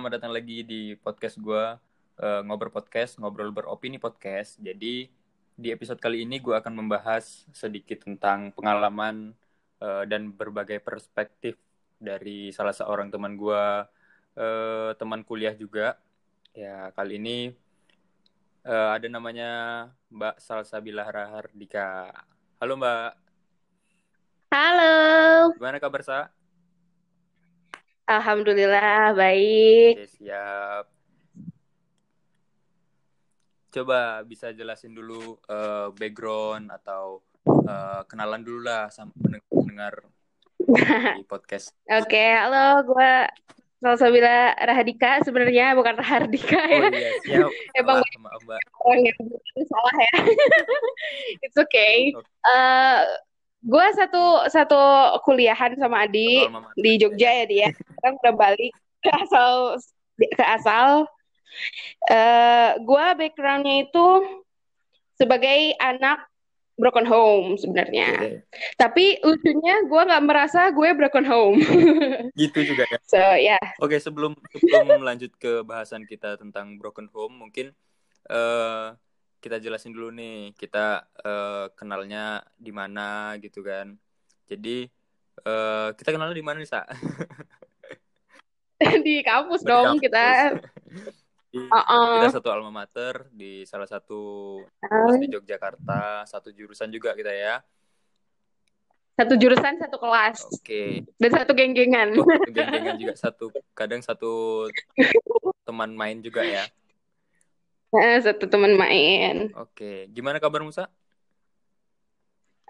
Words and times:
Selamat 0.00 0.16
datang 0.16 0.32
lagi 0.32 0.64
di 0.64 0.96
podcast 0.96 1.36
gue, 1.36 1.76
uh, 2.24 2.40
Ngobrol 2.48 2.72
Podcast, 2.72 3.20
Ngobrol 3.20 3.52
Beropini 3.52 4.00
Podcast. 4.00 4.56
Jadi, 4.56 5.12
di 5.52 5.68
episode 5.68 6.00
kali 6.00 6.24
ini 6.24 6.40
gue 6.40 6.56
akan 6.56 6.72
membahas 6.72 7.44
sedikit 7.52 8.08
tentang 8.08 8.48
pengalaman 8.56 9.36
uh, 9.76 10.08
dan 10.08 10.32
berbagai 10.32 10.80
perspektif 10.80 11.60
dari 12.00 12.48
salah 12.48 12.72
seorang 12.72 13.12
teman 13.12 13.36
gue, 13.36 13.64
uh, 14.40 14.96
teman 14.96 15.20
kuliah 15.20 15.52
juga. 15.52 16.00
Ya, 16.56 16.96
kali 16.96 17.20
ini 17.20 17.52
uh, 18.64 18.96
ada 18.96 19.04
namanya 19.04 19.50
Mbak 20.08 20.40
Salsabila 20.40 21.12
Rahardika. 21.12 22.08
Halo 22.56 22.80
Mbak. 22.80 23.12
Halo. 24.48 24.92
Gimana 25.60 25.76
kabar 25.76 26.00
Sa? 26.00 26.39
Alhamdulillah 28.10 29.14
baik. 29.14 30.02
Oke, 30.02 30.10
siap. 30.18 30.84
Coba 33.70 34.26
bisa 34.26 34.50
jelasin 34.50 34.90
dulu 34.90 35.38
uh, 35.46 35.94
background 35.94 36.74
atau 36.74 37.22
uh, 37.46 38.02
kenalan 38.10 38.42
dulu 38.42 38.66
lah 38.66 38.90
sama 38.90 39.14
pendengar 39.46 40.10
di 40.58 41.22
podcast. 41.30 41.70
Oke, 41.86 42.18
okay, 42.18 42.34
halo, 42.34 42.82
gue 42.90 43.12
Salsabila 43.78 44.58
Rahadika 44.58 45.22
sebenarnya 45.22 45.78
bukan 45.78 45.94
Rahardika 45.94 46.60
ya. 46.66 46.82
Oh 46.82 46.90
iya, 46.90 47.10
siap. 47.22 47.50
Emang 47.78 48.02
maaf, 48.20 48.42
Mbak. 48.42 48.60
Orang 48.74 49.00
yang 49.06 49.18
salah 49.70 49.94
ya. 50.02 50.14
It's 51.46 51.56
okay. 51.56 52.10
okay. 52.12 52.26
Uh, 52.42 53.06
gue 53.60 53.86
satu 53.92 54.48
satu 54.48 54.80
kuliahan 55.28 55.76
sama 55.76 56.08
Adi 56.08 56.48
di 56.80 56.92
Jogja 56.96 57.44
ya 57.44 57.44
dia 57.44 57.66
sekarang 58.00 58.16
udah 58.24 58.34
balik 58.36 58.72
ke 59.04 59.10
asal 59.12 59.76
ke 60.16 60.44
asal. 60.44 61.08
Uh, 62.06 62.78
gue 62.78 63.06
backgroundnya 63.18 63.90
itu 63.90 64.08
sebagai 65.18 65.74
anak 65.82 66.30
broken 66.80 67.04
home 67.04 67.60
sebenarnya. 67.60 68.08
Okay. 68.16 68.40
tapi 68.80 69.20
lucunya 69.20 69.84
gue 69.84 70.02
nggak 70.08 70.24
merasa 70.24 70.72
gue 70.72 70.88
broken 70.96 71.26
home. 71.28 71.60
Gitu 72.40 72.72
juga 72.72 72.88
ya. 72.88 72.98
So 73.04 73.20
ya. 73.20 73.60
Yeah. 73.60 73.64
oke 73.84 73.92
okay, 73.92 74.00
sebelum 74.00 74.32
sebelum 74.56 75.04
lanjut 75.08 75.36
ke 75.36 75.60
bahasan 75.66 76.08
kita 76.08 76.40
tentang 76.40 76.80
broken 76.80 77.12
home 77.12 77.36
mungkin 77.36 77.76
uh, 78.32 78.96
kita 79.40 79.56
jelasin 79.56 79.96
dulu 79.96 80.12
nih 80.12 80.52
kita 80.54 81.08
uh, 81.24 81.72
kenalnya 81.72 82.44
di 82.60 82.70
mana 82.70 83.34
gitu 83.40 83.64
kan 83.64 83.96
jadi 84.44 84.86
uh, 85.48 85.96
kita 85.96 86.12
kenalnya 86.12 86.36
di 86.36 86.44
mana 86.44 86.60
nih 86.60 86.68
sa 86.68 86.84
di 89.06 89.24
kampus 89.24 89.64
dong 89.64 89.96
kampus. 89.96 90.04
kita 90.04 90.24
di, 91.48 91.58
uh 91.72 91.76
-uh. 91.80 92.12
kita 92.20 92.36
satu 92.36 92.48
alma 92.52 92.68
mater 92.68 93.28
di 93.32 93.64
salah 93.64 93.88
satu 93.88 94.20
uh. 94.60 95.16
di 95.16 95.32
Yogyakarta 95.32 96.28
satu 96.28 96.52
jurusan 96.52 96.92
juga 96.92 97.16
kita 97.16 97.32
ya 97.32 97.64
satu 99.20 99.36
jurusan 99.36 99.76
satu 99.76 99.96
kelas 100.00 100.48
oke 100.48 100.64
okay. 100.64 101.04
dan 101.20 101.30
satu 101.32 101.52
geng-gengan 101.52 102.16
oh, 102.16 102.24
geng-gengan 102.48 102.96
juga 102.96 103.14
satu 103.16 103.52
kadang 103.76 104.00
satu 104.00 104.64
teman 105.68 105.92
main 105.92 106.24
juga 106.24 106.40
ya 106.40 106.64
Nah, 107.90 108.22
satu 108.22 108.46
teman 108.46 108.78
main. 108.78 109.50
Oke, 109.58 110.06
gimana 110.14 110.38
kabar 110.38 110.62
Musa? 110.62 110.86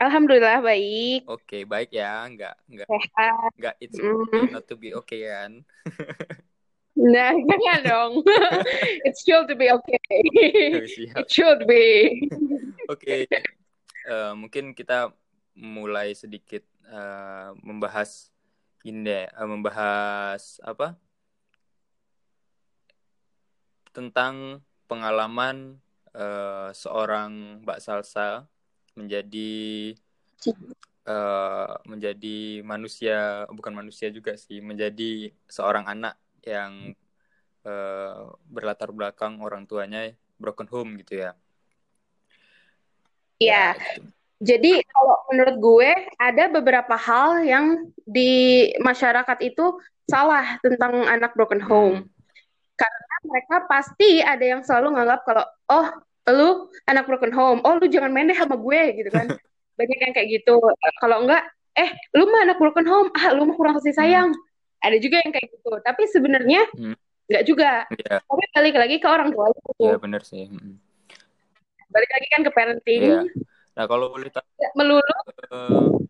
Alhamdulillah 0.00 0.64
baik. 0.64 1.28
Oke, 1.28 1.68
baik 1.68 1.92
ya, 1.92 2.24
nggak 2.24 2.56
nggak 2.72 2.88
Sehat. 2.88 3.50
nggak 3.60 3.74
it's 3.84 4.00
mm. 4.00 4.48
not 4.48 4.64
to 4.64 4.80
be 4.80 4.96
okay 4.96 5.28
kan? 5.28 5.60
nah, 6.96 7.36
jangan 7.36 7.80
dong. 7.84 8.12
It 9.08 9.12
should 9.20 9.44
to 9.52 9.56
be 9.60 9.68
okay. 9.68 10.00
It 10.88 11.28
should 11.28 11.68
be. 11.68 12.16
Oke, 12.88 13.28
okay. 13.28 13.28
uh, 14.08 14.32
mungkin 14.32 14.72
kita 14.72 15.12
mulai 15.52 16.16
sedikit 16.16 16.64
uh, 16.88 17.52
membahas 17.60 18.32
ini 18.88 19.04
deh, 19.04 19.28
uh, 19.36 19.44
membahas 19.44 20.64
apa? 20.64 20.96
Tentang 23.92 24.64
pengalaman 24.90 25.78
uh, 26.18 26.74
seorang 26.74 27.62
Mbak 27.62 27.78
Salsa 27.78 28.50
menjadi 28.98 29.94
uh, 31.06 31.78
menjadi 31.86 32.66
manusia 32.66 33.46
bukan 33.54 33.70
manusia 33.70 34.10
juga 34.10 34.34
sih 34.34 34.58
menjadi 34.58 35.30
seorang 35.46 35.86
anak 35.86 36.18
yang 36.42 36.90
uh, 37.62 38.34
berlatar 38.50 38.90
belakang 38.90 39.38
orang 39.38 39.62
tuanya 39.70 40.10
broken 40.34 40.66
home 40.66 40.98
gitu 40.98 41.22
ya. 41.22 41.38
Iya. 43.38 43.78
Ya, 43.78 43.78
gitu. 43.78 44.02
Jadi 44.40 44.72
kalau 44.88 45.16
menurut 45.28 45.56
gue 45.60 45.90
ada 46.16 46.48
beberapa 46.48 46.96
hal 46.96 47.44
yang 47.44 47.92
di 48.08 48.72
masyarakat 48.80 49.38
itu 49.44 49.76
salah 50.08 50.56
tentang 50.64 51.04
anak 51.06 51.36
broken 51.36 51.60
home. 51.60 51.96
Hmm 52.08 52.19
karena 52.80 53.16
mereka 53.28 53.56
pasti 53.68 54.24
ada 54.24 54.40
yang 54.40 54.64
selalu 54.64 54.96
nganggap 54.96 55.20
kalau 55.28 55.44
oh 55.68 55.86
lu 56.32 56.48
anak 56.88 57.04
broken 57.04 57.32
home. 57.34 57.60
Oh 57.66 57.76
lu 57.76 57.86
jangan 57.92 58.08
main 58.08 58.30
deh 58.30 58.38
sama 58.38 58.56
gue 58.56 58.80
gitu 58.96 59.10
kan. 59.12 59.28
Banyak 59.78 59.98
yang 60.00 60.12
kayak 60.16 60.28
gitu. 60.40 60.56
Kalau 61.00 61.16
enggak 61.24 61.44
eh 61.76 61.90
lu 62.16 62.24
mah 62.28 62.48
anak 62.48 62.56
broken 62.56 62.86
home. 62.88 63.08
Ah 63.12 63.36
lu 63.36 63.44
mah 63.44 63.56
kurang 63.56 63.76
kasih 63.76 63.92
sayang. 63.92 64.30
Hmm. 64.32 64.48
ada 64.80 64.96
juga 64.96 65.20
yang 65.20 65.32
kayak 65.36 65.48
gitu. 65.52 65.72
Tapi 65.84 66.02
sebenarnya 66.08 66.62
hmm. 66.72 66.96
enggak 67.28 67.44
juga. 67.44 67.70
Yeah. 67.92 68.20
tapi 68.24 68.44
balik 68.56 68.76
lagi 68.80 68.96
ke 68.96 69.08
orang 69.08 69.28
tua 69.28 69.52
itu. 69.52 69.70
Iya 69.76 69.88
yeah, 69.92 69.98
benar 70.00 70.22
sih. 70.24 70.48
Hmm. 70.48 70.80
balik 71.90 72.10
lagi 72.16 72.26
kan 72.30 72.40
ke 72.46 72.50
parenting. 72.54 73.02
Yeah. 73.02 73.24
nah 73.74 73.84
kalau 73.90 74.12
boleh 74.14 74.30
tahu 74.30 74.46
ya, 74.56 74.70
melulu. 74.78 75.16
Uh, 75.50 76.00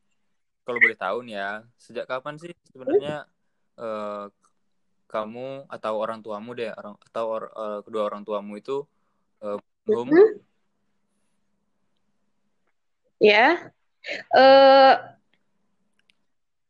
kalau 0.63 0.79
boleh 0.79 0.95
tahu 0.95 1.19
nih 1.27 1.35
ya 1.41 1.51
sejak 1.81 2.05
kapan 2.07 2.37
sih 2.39 2.53
sebenarnya 2.71 3.27
uh, 3.81 4.31
kamu 5.11 5.67
atau 5.67 5.99
orang 5.99 6.23
tuamu 6.23 6.55
deh 6.55 6.71
orang 6.71 6.95
atau 7.11 7.25
or, 7.27 7.45
uh, 7.59 7.79
kedua 7.83 8.07
orang 8.07 8.23
tuamu 8.23 8.55
itu 8.57 8.87
uh, 9.43 9.59
belum 9.83 10.07
mm 10.07 10.15
-hmm. 10.15 10.29
ya 13.19 13.47
uh, 14.39 14.95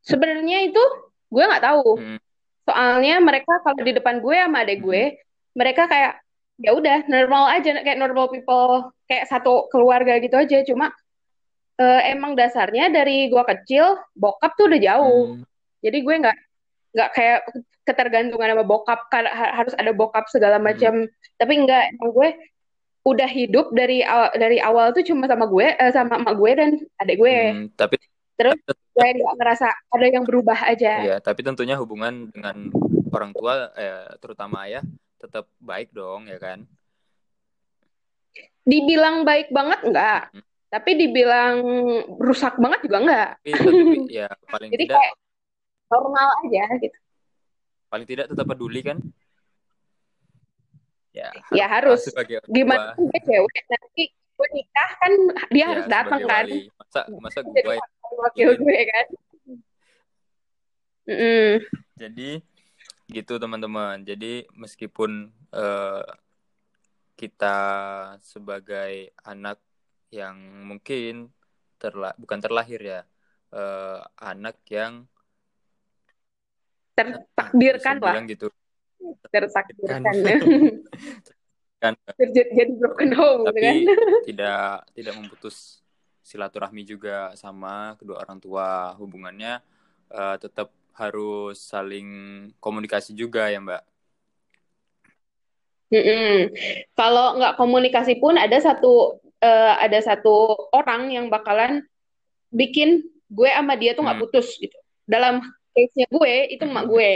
sebenarnya 0.01 0.67
itu 0.67 0.83
gue 1.31 1.43
nggak 1.47 1.63
tahu 1.63 1.95
hmm. 1.95 2.19
soalnya 2.67 3.15
mereka 3.23 3.63
kalau 3.63 3.79
di 3.79 3.93
depan 3.95 4.19
gue 4.19 4.35
sama 4.35 4.67
adek 4.67 4.79
gue 4.83 5.03
hmm. 5.13 5.17
mereka 5.55 5.87
kayak 5.87 6.19
ya 6.61 6.71
udah 6.77 7.07
normal 7.07 7.49
aja 7.49 7.81
kayak 7.81 7.97
normal 7.97 8.27
people 8.29 8.91
kayak 9.07 9.25
satu 9.31 9.71
keluarga 9.71 10.19
gitu 10.21 10.35
aja 10.37 10.61
cuma 10.67 10.93
uh, 11.79 12.01
emang 12.05 12.35
dasarnya 12.35 12.91
dari 12.91 13.31
gue 13.31 13.43
kecil 13.55 13.97
bokap 14.13 14.53
tuh 14.59 14.69
udah 14.69 14.81
jauh 14.81 15.23
hmm. 15.39 15.43
jadi 15.81 15.97
gue 16.03 16.15
nggak 16.27 16.37
nggak 16.91 17.09
kayak 17.15 17.39
ketergantungan 17.91 18.55
sama 18.55 18.63
bokap 18.63 19.11
harus 19.35 19.75
ada 19.75 19.91
bokap 19.91 20.25
segala 20.31 20.57
hmm. 20.57 20.65
macam 20.65 20.93
hmm. 21.05 21.11
tapi 21.35 21.53
enggak 21.59 21.83
emang 21.91 22.11
gue 22.15 22.29
udah 23.01 23.29
hidup 23.29 23.73
dari 23.73 24.05
awal, 24.05 24.29
dari 24.37 24.57
awal 24.61 24.93
tuh 24.93 25.01
cuma 25.01 25.25
sama 25.25 25.49
gue 25.49 25.67
eh, 25.73 25.91
sama 25.91 26.21
emak 26.21 26.35
gue 26.37 26.51
dan 26.53 26.69
adik 27.01 27.17
gue 27.17 27.37
hmm, 27.49 27.67
tapi 27.73 27.97
terus 28.37 28.57
gue 28.65 29.07
nggak 29.21 29.35
ngerasa 29.37 29.67
ada 29.89 30.05
yang 30.05 30.25
berubah 30.25 30.59
aja 30.69 30.93
ya 31.01 31.17
tapi 31.17 31.41
tentunya 31.41 31.77
hubungan 31.77 32.29
dengan 32.29 32.69
orang 33.09 33.33
tua 33.33 33.73
eh, 33.73 34.09
terutama 34.21 34.69
ayah 34.69 34.85
tetap 35.17 35.49
baik 35.57 35.93
dong 35.93 36.29
ya 36.29 36.37
kan 36.37 36.65
dibilang 38.65 39.25
baik 39.25 39.49
banget 39.49 39.79
enggak 39.81 40.21
hmm. 40.33 40.43
tapi 40.69 40.91
dibilang 40.97 41.57
rusak 42.21 42.53
banget 42.61 42.79
juga 42.85 42.97
enggak 43.01 43.29
tapi, 43.41 44.13
ya 44.13 44.29
paling 44.45 44.69
jadi 44.73 44.85
tidak 44.85 44.97
kayak 44.97 45.13
normal 45.89 46.27
aja 46.45 46.65
gitu 46.79 46.97
paling 47.91 48.07
tidak 48.07 48.31
tetap 48.31 48.47
peduli 48.47 48.79
kan? 48.79 48.97
Ya 51.11 51.27
ya 51.51 51.67
harus. 51.67 52.07
gimana 52.47 52.95
gue 52.95 53.19
cewek? 53.27 53.63
Nanti 53.67 54.03
gue 54.15 54.47
nikah 54.55 54.91
kan 54.97 55.13
dia 55.51 55.59
ya, 55.59 55.65
harus 55.75 55.85
datang 55.91 56.21
kan. 56.23 56.45
masa 56.79 57.01
masa 57.19 57.39
gue 57.43 57.75
wakil 58.15 58.49
gue 58.55 58.79
kan. 58.87 59.07
Mm. 61.11 61.55
jadi 61.99 62.39
gitu 63.11 63.33
teman-teman. 63.35 64.07
Jadi 64.07 64.47
meskipun 64.55 65.27
uh, 65.51 66.07
kita 67.19 67.59
sebagai 68.23 69.11
anak 69.27 69.59
yang 70.09 70.39
mungkin 70.63 71.29
terla 71.75 72.13
bukan 72.15 72.39
terlahir 72.39 72.81
ya 72.81 73.01
uh, 73.53 73.99
anak 74.19 74.59
yang 74.69 75.05
tertakdirkan 77.05 77.95
lah 77.99 78.15
gitu 78.27 78.47
tertakdirkan 79.31 80.01
kan 81.81 81.93
jadi 82.37 82.71
broken 82.77 83.11
home 83.17 83.41
tapi 83.49 83.59
kan? 83.59 83.75
tidak 84.29 84.85
tidak 84.93 85.13
memutus 85.17 85.81
silaturahmi 86.21 86.85
juga 86.85 87.33
sama 87.33 87.97
kedua 87.97 88.21
orang 88.21 88.37
tua 88.37 88.93
hubungannya 89.01 89.59
uh, 90.13 90.37
tetap 90.37 90.69
harus 90.95 91.57
saling 91.57 92.07
komunikasi 92.61 93.15
juga 93.15 93.47
ya 93.49 93.57
Mbak. 93.57 93.83
Mm 95.91 96.03
-mm. 96.03 96.35
Kalau 96.95 97.35
nggak 97.35 97.57
komunikasi 97.59 98.21
pun 98.21 98.39
ada 98.39 98.55
satu 98.61 99.19
uh, 99.43 99.75
ada 99.81 99.99
satu 99.99 100.55
orang 100.71 101.11
yang 101.11 101.25
bakalan 101.27 101.83
bikin 102.51 103.03
gue 103.31 103.49
sama 103.51 103.75
dia 103.79 103.95
tuh 103.95 104.03
nggak 104.03 104.19
hmm. 104.19 104.27
putus 104.27 104.55
gitu. 104.59 104.75
Dalam 105.07 105.43
case-nya 105.75 106.07
gue 106.11 106.33
itu 106.53 106.63
emak 106.63 106.85
gue. 106.87 107.11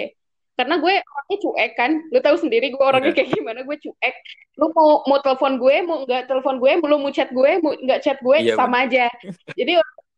Karena 0.56 0.80
gue 0.80 0.94
orangnya 1.04 1.38
cuek 1.44 1.72
kan, 1.76 1.92
lu 2.16 2.20
tahu 2.24 2.38
sendiri 2.40 2.72
gue 2.72 2.80
orangnya 2.80 3.12
yeah. 3.12 3.28
kayak 3.28 3.30
gimana, 3.36 3.60
gue 3.68 3.76
cuek. 3.76 4.16
Lu 4.56 4.72
mau 4.72 5.04
mau 5.04 5.20
telepon 5.20 5.60
gue, 5.60 5.76
mau 5.84 6.08
nggak 6.08 6.32
telepon 6.32 6.56
gue, 6.64 6.72
belum 6.80 7.00
mau 7.04 7.12
chat 7.12 7.28
gue, 7.36 7.52
mau 7.60 7.76
nggak 7.76 8.00
chat 8.00 8.18
gue, 8.24 8.38
yeah, 8.40 8.56
sama 8.56 8.84
man. 8.84 8.88
aja. 8.88 9.06
Jadi 9.52 9.72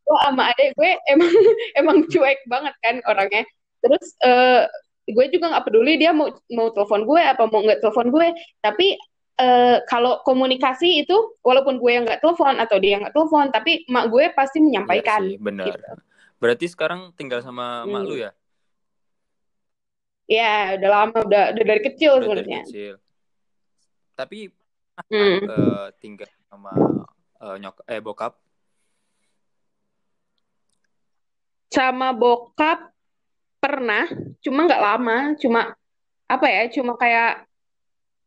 gue 0.07 0.17
sama 0.23 0.43
adek 0.55 0.69
gue 0.77 0.91
emang 1.09 1.31
emang 1.81 1.97
cuek 2.05 2.39
banget 2.45 2.75
kan 2.85 2.95
orangnya. 3.09 3.43
Terus 3.81 4.05
uh, 4.21 4.69
gue 5.07 5.25
juga 5.31 5.45
nggak 5.55 5.65
peduli 5.65 5.95
dia 5.95 6.11
mau 6.11 6.27
mau 6.51 6.67
telepon 6.75 7.07
gue 7.07 7.21
apa 7.23 7.43
mau 7.47 7.63
nggak 7.63 7.79
telepon 7.79 8.11
gue 8.11 8.27
tapi 8.59 8.99
uh, 9.39 9.79
kalau 9.87 10.19
komunikasi 10.27 11.07
itu 11.07 11.15
walaupun 11.39 11.79
gue 11.79 11.91
yang 11.95 12.03
nggak 12.03 12.19
telepon 12.19 12.59
atau 12.59 12.77
dia 12.81 12.99
nggak 12.99 13.15
telepon 13.15 13.47
tapi 13.47 13.87
mak 13.87 14.11
gue 14.11 14.27
pasti 14.35 14.59
menyampaikan 14.59 15.23
ya 15.23 15.31
sih, 15.31 15.39
benar 15.39 15.65
gitu. 15.71 15.91
Berarti 16.37 16.65
sekarang 16.69 17.13
tinggal 17.17 17.41
sama 17.41 17.83
hmm. 17.83 17.91
mak 17.91 18.01
lu 18.05 18.15
ya? 18.17 18.31
Ya 20.27 20.75
udah 20.75 20.89
lama 20.91 21.17
udah 21.23 21.43
udah 21.55 21.65
dari 21.65 21.81
kecil 21.87 22.19
sebenarnya. 22.19 22.61
tapi 24.17 24.49
hmm. 25.13 25.39
uh, 25.45 25.87
tinggal 26.01 26.25
sama 26.49 26.73
uh, 27.39 27.55
nyok 27.61 27.85
eh 27.87 28.01
bokap? 28.01 28.33
Sama 31.69 32.11
bokap 32.11 32.91
pernah 33.61 34.09
cuma 34.41 34.65
nggak 34.65 34.83
lama 34.83 35.17
cuma 35.37 35.61
apa 36.27 36.45
ya 36.49 36.63
cuma 36.73 36.97
kayak 36.99 37.47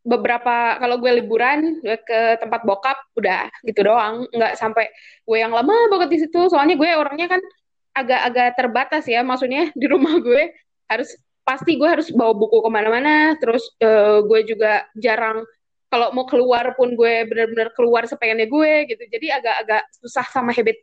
beberapa 0.00 0.80
kalau 0.80 0.96
gue 0.96 1.12
liburan 1.20 1.84
gue 1.84 1.98
ke 2.00 2.40
tempat 2.40 2.64
bokap 2.64 2.96
udah 3.18 3.52
gitu 3.66 3.84
doang. 3.84 4.24
Nggak 4.32 4.56
sampai 4.56 4.88
gue 5.28 5.36
yang 5.36 5.52
lama 5.52 5.74
banget 5.92 6.08
di 6.16 6.18
situ 6.24 6.48
soalnya 6.48 6.80
gue 6.80 6.88
orangnya 6.96 7.28
kan 7.28 7.42
agak-agak 7.94 8.48
terbatas 8.54 9.04
ya 9.10 9.20
maksudnya 9.26 9.74
di 9.74 9.86
rumah 9.90 10.18
gue 10.22 10.54
harus 10.86 11.14
pasti 11.42 11.74
gue 11.74 11.88
harus 11.88 12.08
bawa 12.14 12.36
buku 12.36 12.62
ke 12.62 12.70
mana-mana 12.70 13.34
terus 13.42 13.74
uh, 13.82 14.22
gue 14.22 14.40
juga 14.46 14.86
jarang 14.94 15.42
kalau 15.90 16.14
mau 16.14 16.22
keluar 16.22 16.78
pun 16.78 16.94
gue 16.94 17.26
benar-benar 17.26 17.74
keluar 17.74 18.06
sepengennya 18.06 18.46
gue 18.46 18.72
gitu 18.86 19.02
jadi 19.10 19.42
agak-agak 19.42 19.82
susah 19.98 20.22
sama 20.30 20.54
habit 20.54 20.78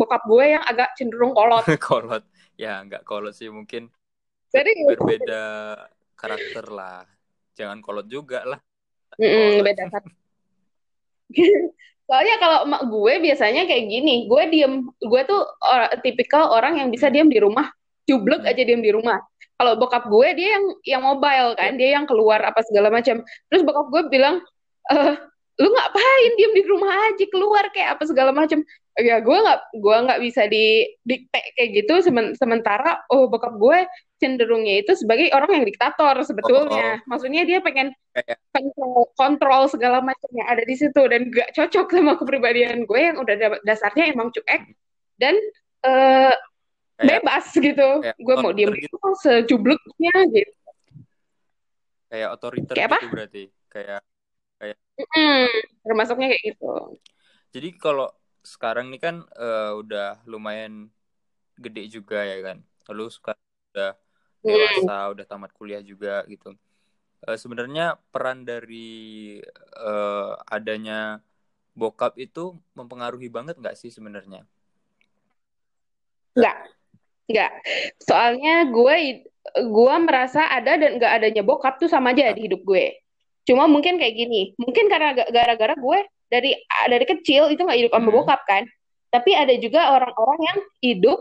bokap 0.00 0.22
gue 0.26 0.44
yang 0.56 0.64
agak 0.64 0.96
cenderung 0.96 1.36
kolot. 1.36 1.64
Kolot. 1.88 2.24
Ya 2.60 2.84
nggak 2.84 3.08
kolot 3.08 3.32
sih 3.32 3.48
mungkin 3.48 3.88
Jadi, 4.52 4.84
berbeda 4.84 5.76
karakter 6.12 6.66
lah. 6.68 7.06
Jangan 7.56 7.80
kolot 7.80 8.04
juga 8.10 8.44
lah. 8.44 8.60
Mm 9.16 9.28
-mm, 9.28 9.52
beda 9.64 9.84
soalnya 12.10 12.34
kalau 12.42 12.58
emak 12.66 12.82
gue 12.90 13.14
biasanya 13.30 13.62
kayak 13.70 13.86
gini 13.86 14.26
gue 14.26 14.42
diem 14.50 14.82
gue 14.98 15.20
tuh 15.30 15.46
or, 15.62 15.86
tipikal 16.02 16.50
orang 16.50 16.82
yang 16.82 16.90
bisa 16.90 17.06
diem 17.06 17.30
di 17.30 17.38
rumah 17.38 17.70
jublek 18.10 18.42
aja 18.42 18.62
diem 18.66 18.82
di 18.82 18.90
rumah. 18.90 19.22
Kalau 19.54 19.78
bokap 19.78 20.10
gue 20.10 20.28
dia 20.34 20.58
yang 20.58 20.64
yang 20.82 21.02
mobile 21.06 21.54
kan 21.54 21.78
dia 21.78 21.94
yang 21.94 22.10
keluar 22.10 22.42
apa 22.42 22.58
segala 22.66 22.90
macam. 22.90 23.22
Terus 23.46 23.62
bokap 23.62 23.86
gue 23.94 24.02
bilang 24.10 24.42
eh 24.90 25.14
lu 25.60 25.68
ngapain 25.68 26.32
diem 26.40 26.52
di 26.56 26.64
rumah 26.64 26.90
aja 27.12 27.24
keluar 27.28 27.68
kayak 27.70 28.00
apa 28.00 28.04
segala 28.08 28.32
macam 28.32 28.64
ya 29.00 29.16
gue 29.24 29.38
nggak 29.40 29.60
gue 29.80 29.96
nggak 30.06 30.20
bisa 30.20 30.42
di 30.46 30.84
dikte 31.02 31.40
kayak 31.56 31.70
gitu. 31.82 31.94
Sementara 32.36 33.04
oh 33.10 33.26
bokap 33.26 33.56
gue 33.56 33.78
cenderungnya 34.20 34.84
itu 34.84 34.92
sebagai 34.94 35.32
orang 35.32 35.60
yang 35.60 35.66
diktator 35.66 36.14
sebetulnya. 36.22 37.00
Oh. 37.00 37.16
maksudnya 37.16 37.42
dia 37.48 37.64
pengen 37.64 37.96
kontrol, 38.52 39.08
kontrol 39.16 39.62
segala 39.72 40.04
macam 40.04 40.28
yang 40.36 40.48
ada 40.52 40.60
di 40.60 40.76
situ 40.76 41.00
dan 41.08 41.32
gak 41.32 41.56
cocok 41.56 41.86
sama 41.88 42.14
kepribadian 42.20 42.84
gue 42.84 43.00
yang 43.00 43.16
udah 43.16 43.58
dasarnya 43.64 44.12
emang 44.12 44.28
cuek 44.28 44.76
dan 45.16 45.34
uh, 45.88 46.36
bebas 47.00 47.48
gitu. 47.56 48.04
gue 48.04 48.34
mau 48.36 48.52
diem 48.52 48.76
gitu. 48.76 48.96
sejubluknya 49.24 50.14
gitu. 50.28 50.54
Kayak 52.12 52.28
otoriter 52.36 52.74
kayak 52.76 52.90
gitu 52.92 53.08
berarti. 53.08 53.44
Kayak 53.70 54.00
kayak 54.60 54.76
mm, 55.00 55.48
termasuknya 55.86 56.26
kayak 56.36 56.44
gitu. 56.52 56.72
Jadi 57.50 57.68
kalau 57.80 58.08
sekarang 58.40 58.88
ini 58.92 58.98
kan 58.98 59.24
uh, 59.36 59.76
udah 59.76 60.24
lumayan 60.24 60.88
gede 61.60 62.00
juga 62.00 62.24
ya 62.24 62.40
kan. 62.40 62.58
Lalu 62.88 63.12
sekarang 63.12 63.44
udah 63.72 63.92
dewasa, 64.40 64.96
hmm. 64.96 65.12
udah 65.16 65.24
tamat 65.28 65.50
kuliah 65.52 65.82
juga 65.84 66.24
gitu. 66.26 66.56
Uh, 67.24 67.36
Sebenarnya 67.36 68.00
peran 68.08 68.48
dari 68.48 69.38
uh, 69.76 70.40
adanya 70.48 71.20
bokap 71.76 72.16
itu 72.18 72.56
mempengaruhi 72.74 73.28
banget 73.30 73.60
nggak 73.60 73.76
sih 73.78 73.92
sebenarnya? 73.92 74.44
Nggak, 76.34 76.56
nggak. 77.30 77.52
Soalnya 78.00 78.68
gue 78.68 79.26
gue 79.50 79.94
merasa 80.04 80.48
ada 80.48 80.76
dan 80.76 81.00
nggak 81.00 81.12
adanya 81.20 81.42
bokap 81.44 81.80
tuh 81.80 81.88
sama 81.88 82.12
aja 82.12 82.32
di 82.32 82.48
hidup 82.48 82.64
gue. 82.64 83.00
Cuma 83.48 83.64
mungkin 83.66 83.96
kayak 83.96 84.14
gini, 84.14 84.52
mungkin 84.60 84.86
karena 84.86 85.16
gara-gara 85.16 85.74
gue 85.74 86.00
dari 86.30 86.54
dari 86.86 87.04
kecil 87.04 87.50
itu 87.50 87.60
nggak 87.60 87.78
hidup 87.84 87.92
sama 87.92 88.08
hmm. 88.08 88.16
bokap 88.16 88.40
kan 88.46 88.62
tapi 89.10 89.34
ada 89.34 89.54
juga 89.58 89.98
orang-orang 89.98 90.40
yang 90.46 90.58
hidup 90.80 91.18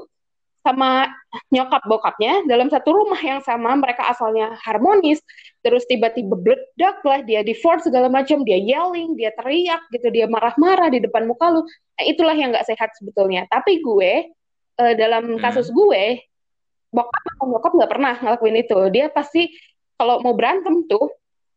sama 0.60 1.10
nyokap 1.50 1.82
bokapnya 1.88 2.44
dalam 2.46 2.68
satu 2.68 2.92
rumah 2.92 3.18
yang 3.18 3.40
sama 3.42 3.74
mereka 3.80 4.06
asalnya 4.12 4.54
harmonis 4.62 5.24
terus 5.64 5.88
tiba-tiba 5.88 6.36
beledak 6.36 7.00
lah 7.02 7.24
dia 7.24 7.42
divorce 7.42 7.88
segala 7.88 8.12
macam 8.12 8.44
dia 8.44 8.60
yelling 8.60 9.16
dia 9.16 9.32
teriak 9.34 9.82
gitu 9.90 10.12
dia 10.12 10.28
marah-marah 10.28 10.92
di 10.92 11.00
depan 11.00 11.26
muka 11.26 11.48
lu 11.50 11.64
nah, 11.64 12.04
itulah 12.06 12.36
yang 12.36 12.52
nggak 12.52 12.68
sehat 12.68 12.92
sebetulnya 13.00 13.48
tapi 13.48 13.80
gue 13.80 14.36
uh, 14.78 14.94
dalam 15.00 15.40
hmm. 15.40 15.42
kasus 15.42 15.72
gue 15.72 16.28
bokap 16.92 17.24
atau 17.36 17.46
nyokap 17.50 17.72
nggak 17.80 17.92
pernah 17.92 18.14
ngelakuin 18.20 18.58
itu 18.60 18.80
dia 18.92 19.08
pasti 19.08 19.50
kalau 19.96 20.20
mau 20.20 20.36
berantem 20.36 20.86
tuh 20.92 21.08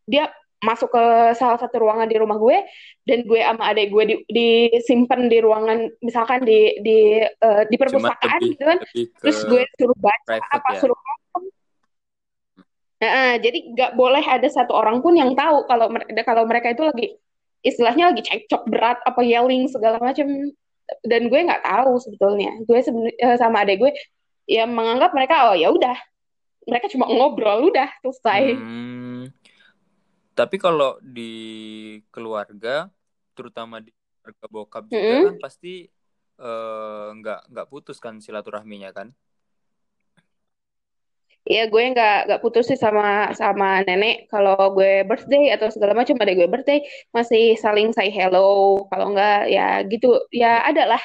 dia 0.06 0.30
masuk 0.62 0.94
ke 0.94 1.04
salah 1.34 1.58
satu 1.58 1.82
ruangan 1.82 2.06
di 2.06 2.16
rumah 2.22 2.38
gue 2.38 2.62
dan 3.02 3.26
gue 3.26 3.40
sama 3.42 3.74
adik 3.74 3.90
gue 3.90 4.04
di, 4.06 4.16
disimpan 4.30 5.26
di 5.26 5.42
ruangan 5.42 5.90
misalkan 5.98 6.46
di 6.46 6.78
di 6.78 7.18
uh, 7.18 7.66
di 7.66 7.76
perpustakaan 7.76 8.40
gitu 8.46 8.62
kan. 8.62 8.78
terus 8.94 9.38
gue 9.42 9.62
suruh 9.74 9.98
baca 9.98 10.38
apa 10.38 10.70
ya? 10.72 10.80
suruh 10.80 10.98
Nah, 13.02 13.34
jadi 13.34 13.74
nggak 13.74 13.98
boleh 13.98 14.22
ada 14.22 14.46
satu 14.46 14.78
orang 14.78 15.02
pun 15.02 15.18
yang 15.18 15.34
tahu 15.34 15.66
kalau 15.66 15.90
mereka 15.90 16.22
kalau 16.22 16.46
mereka 16.46 16.70
itu 16.70 16.86
lagi 16.86 17.06
istilahnya 17.66 18.14
lagi 18.14 18.22
cekcok 18.22 18.62
berat 18.70 19.02
apa 19.02 19.26
yelling 19.26 19.66
segala 19.66 19.98
macam 19.98 20.30
dan 21.02 21.26
gue 21.26 21.40
nggak 21.42 21.66
tahu 21.66 21.98
sebetulnya. 21.98 22.62
Gue 22.62 22.78
uh, 22.78 23.36
sama 23.42 23.66
adik 23.66 23.82
gue 23.82 23.90
ya 24.46 24.70
menganggap 24.70 25.18
mereka 25.18 25.50
oh 25.50 25.58
ya 25.58 25.74
udah. 25.74 25.98
Mereka 26.62 26.94
cuma 26.94 27.10
ngobrol 27.10 27.74
udah 27.74 27.90
selesai. 28.06 28.54
Hmm 28.54 28.91
tapi 30.32 30.56
kalau 30.56 30.96
di 31.02 31.32
keluarga, 32.08 32.88
terutama 33.36 33.80
di 33.80 33.92
keluarga 33.92 34.46
bokap 34.48 34.84
juga 34.88 35.00
mm 35.02 35.12
-hmm. 35.12 35.26
kan 35.28 35.36
pasti 35.42 35.72
uh, 36.40 37.12
nggak 37.18 37.40
nggak 37.52 37.68
putus 37.68 37.98
kan 38.00 38.18
silaturahminya 38.22 38.90
kan? 38.94 39.08
Iya, 41.42 41.66
gue 41.66 41.82
nggak 41.90 42.18
nggak 42.30 42.42
putus 42.42 42.70
sih 42.70 42.78
sama 42.78 43.34
sama 43.34 43.82
nenek. 43.82 44.30
Kalau 44.30 44.54
gue 44.78 45.02
birthday 45.02 45.50
atau 45.50 45.74
segala 45.74 45.90
macam 45.90 46.14
ada 46.22 46.32
gue 46.38 46.46
birthday 46.46 46.78
masih 47.10 47.58
saling 47.58 47.90
say 47.90 48.08
hello. 48.14 48.86
Kalau 48.86 49.10
nggak 49.10 49.50
ya 49.50 49.82
gitu 49.90 50.22
ya 50.30 50.62
ada 50.62 50.94
lah 50.94 51.02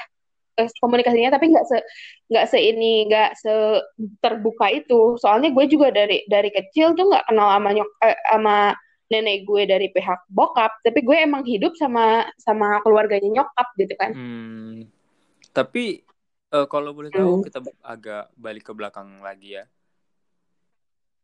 eh, 0.61 0.69
komunikasinya 0.77 1.33
tapi 1.33 1.49
nggak 1.49 1.65
se 1.65 1.77
nggak 2.29 2.45
se 2.53 2.57
ini 2.61 3.09
nggak 3.09 3.29
se 3.33 3.81
terbuka 4.21 4.69
itu. 4.69 5.17
Soalnya 5.17 5.49
gue 5.57 5.65
juga 5.73 5.89
dari 5.89 6.21
dari 6.29 6.53
kecil 6.53 6.93
tuh 6.93 7.09
nggak 7.09 7.33
kenal 7.33 7.49
sama 7.57 7.69
nyok 7.73 7.89
eh, 8.05 8.17
sama 8.29 8.55
nenek 9.07 9.47
gue 9.47 9.63
dari 9.63 9.87
pihak 9.91 10.27
bokap 10.27 10.83
tapi 10.83 10.99
gue 10.99 11.17
emang 11.17 11.43
hidup 11.47 11.73
sama 11.79 12.27
sama 12.35 12.83
keluarganya 12.83 13.41
nyokap 13.41 13.67
gitu 13.79 13.93
kan 13.95 14.11
hmm. 14.11 14.87
tapi 15.55 16.03
uh, 16.51 16.67
kalau 16.67 16.91
boleh 16.91 17.11
tahu 17.11 17.39
hmm. 17.39 17.43
kita 17.47 17.59
agak 17.83 18.25
balik 18.35 18.67
ke 18.67 18.73
belakang 18.75 19.23
lagi 19.23 19.59
ya 19.59 19.65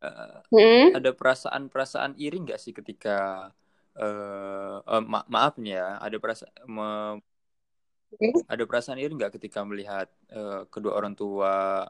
uh, 0.03 0.39
hmm. 0.51 0.95
ada 0.95 1.11
perasaan-perasaan 1.11 2.15
iri 2.15 2.39
nggak 2.39 2.59
sih 2.59 2.71
ketika 2.71 3.51
uh, 3.99 4.77
uh, 4.79 5.03
ma 5.03 5.27
maaf 5.27 5.59
nih 5.59 5.79
ya 5.79 5.99
ada 5.99 6.17
perasaan 6.19 6.53
me 6.67 6.89
hmm. 8.15 8.47
ada 8.47 8.63
perasaan 8.63 8.99
iri 8.99 9.11
nggak 9.11 9.35
ketika 9.39 9.59
melihat 9.67 10.07
uh, 10.31 10.63
kedua 10.71 10.95
orang 10.95 11.19
tua 11.19 11.87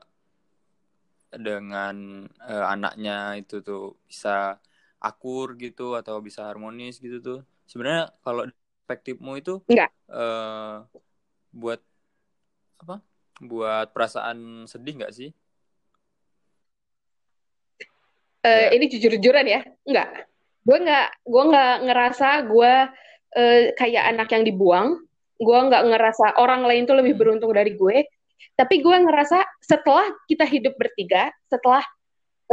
dengan 1.34 2.26
uh, 2.46 2.66
anaknya 2.70 3.42
itu 3.42 3.62
tuh 3.66 3.98
bisa 4.06 4.62
akur 5.04 5.60
gitu 5.60 6.00
atau 6.00 6.24
bisa 6.24 6.48
harmonis 6.48 7.04
gitu 7.04 7.20
tuh. 7.20 7.40
Sebenarnya 7.68 8.16
kalau 8.24 8.48
perspektifmu 8.84 9.36
itu 9.36 9.60
enggak 9.68 9.92
uh, 10.08 10.88
buat 11.52 11.84
apa? 12.80 13.04
Buat 13.44 13.92
perasaan 13.92 14.64
sedih 14.66 15.04
nggak 15.04 15.14
sih? 15.14 15.30
Uh, 18.44 18.68
yeah. 18.68 18.76
ini 18.76 18.92
jujur-jujuran 18.92 19.46
ya? 19.48 19.62
Nggak. 19.84 20.10
Gue 20.64 20.78
nggak 20.84 21.08
gue 21.28 21.44
nggak 21.52 21.76
ngerasa 21.88 22.28
gue 22.48 22.74
uh, 23.36 23.62
kayak 23.76 24.04
anak 24.16 24.28
yang 24.32 24.44
dibuang. 24.48 24.88
Gue 25.40 25.60
nggak 25.60 25.84
ngerasa 25.92 26.40
orang 26.40 26.64
lain 26.64 26.88
tuh 26.88 27.00
lebih 27.00 27.20
beruntung 27.20 27.52
dari 27.52 27.76
gue. 27.76 28.08
Tapi 28.54 28.84
gue 28.84 28.98
ngerasa 29.00 29.44
setelah 29.64 30.06
kita 30.28 30.46
hidup 30.46 30.76
bertiga 30.76 31.32
setelah 31.48 31.82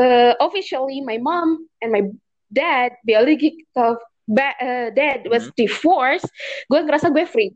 uh, 0.01 0.33
officially 0.41 1.03
my 1.03 1.19
mom 1.21 1.67
and 1.83 1.91
my 1.93 2.03
dad 2.51 2.99
biological 3.07 3.97
uh, 4.31 4.89
dad 4.95 5.27
was 5.31 5.49
hmm. 5.49 5.57
divorced 5.57 6.29
gue 6.71 6.81
ngerasa 6.83 7.11
gue 7.11 7.25
free. 7.27 7.51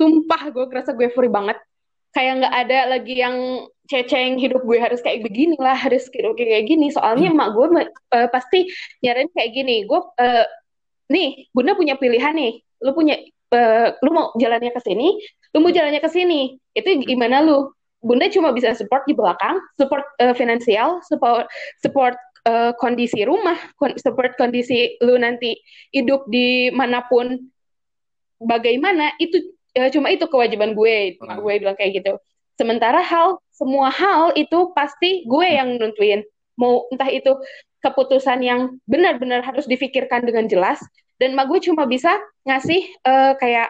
Sumpah 0.00 0.52
gue 0.52 0.64
ngerasa 0.68 0.92
gue 0.94 1.08
free 1.12 1.32
banget. 1.32 1.58
Kayak 2.14 2.46
nggak 2.46 2.54
ada 2.66 2.78
lagi 2.94 3.14
yang 3.18 3.66
ceceng 3.84 4.38
hidup 4.38 4.62
gue 4.64 4.78
harus 4.80 5.02
kayak 5.02 5.26
begini 5.26 5.58
lah 5.58 5.74
harus 5.74 6.06
kayak 6.08 6.36
kayak 6.38 6.68
gini. 6.70 6.92
Soalnya 6.94 7.32
hmm. 7.32 7.36
emak 7.36 7.48
gue 7.56 7.66
uh, 8.14 8.28
pasti 8.30 8.70
nyariin 9.02 9.30
kayak 9.34 9.50
gini. 9.50 9.76
Gue 9.88 10.00
uh, 10.00 10.46
nih 11.10 11.50
bunda 11.50 11.74
punya 11.74 11.98
pilihan 11.98 12.36
nih. 12.36 12.62
Lu 12.84 12.92
punya 12.94 13.18
uh, 13.56 13.96
lu 14.04 14.10
mau 14.12 14.30
jalannya 14.36 14.70
ke 14.70 14.80
sini 14.84 15.18
lu 15.54 15.62
mau 15.62 15.70
jalannya 15.70 16.02
ke 16.02 16.10
sini. 16.10 16.58
Itu 16.74 16.90
gimana 17.06 17.40
lu? 17.46 17.70
Bunda 18.04 18.28
cuma 18.28 18.52
bisa 18.52 18.76
support 18.76 19.06
di 19.08 19.16
belakang 19.16 19.56
support 19.80 20.04
uh, 20.20 20.36
finansial 20.36 21.00
support 21.08 21.48
support 21.80 22.18
uh, 22.48 22.72
kondisi 22.76 23.24
rumah 23.26 23.56
support 23.98 24.36
kondisi 24.40 24.96
lu 25.02 25.16
nanti 25.18 25.56
hidup 25.90 26.28
di 26.30 26.70
mana 26.70 27.04
pun 27.04 27.38
bagaimana 28.40 29.12
itu 29.20 29.52
uh, 29.76 29.90
cuma 29.90 30.12
itu 30.12 30.24
kewajiban 30.28 30.72
gue 30.72 31.18
hmm. 31.18 31.40
gue 31.40 31.52
bilang 31.60 31.76
kayak 31.76 32.04
gitu 32.04 32.14
Sementara 32.54 33.02
hal 33.02 33.42
semua 33.50 33.90
hal 33.90 34.30
itu 34.38 34.70
pasti 34.74 35.26
gue 35.26 35.46
yang 35.46 35.74
nentuin. 35.74 36.22
Mau 36.54 36.86
entah 36.94 37.10
itu 37.10 37.34
keputusan 37.82 38.40
yang 38.46 38.78
benar-benar 38.86 39.42
harus 39.42 39.66
difikirkan 39.66 40.22
dengan 40.22 40.46
jelas 40.46 40.78
dan 41.18 41.34
mak 41.34 41.50
gue 41.50 41.60
cuma 41.66 41.84
bisa 41.84 42.14
ngasih 42.46 42.80
uh, 43.04 43.34
kayak 43.36 43.68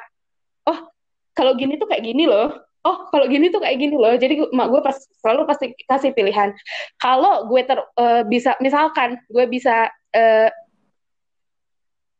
oh 0.68 0.86
kalau 1.34 1.56
gini 1.56 1.80
tuh 1.80 1.88
kayak 1.88 2.04
gini 2.04 2.28
loh. 2.28 2.52
Oh, 2.84 3.08
kalau 3.08 3.24
gini 3.32 3.48
tuh 3.48 3.64
kayak 3.64 3.80
gini 3.80 3.96
loh. 3.96 4.12
Jadi 4.12 4.44
mak 4.52 4.68
gue 4.68 4.80
pas 4.84 4.96
selalu 5.24 5.48
pasti 5.48 5.72
kasih 5.88 6.12
pilihan. 6.12 6.52
Kalau 7.00 7.48
gue 7.48 7.62
ter 7.64 7.80
uh, 7.80 8.22
bisa 8.28 8.60
misalkan 8.60 9.16
gue 9.32 9.44
bisa 9.48 9.88
uh, 10.12 10.50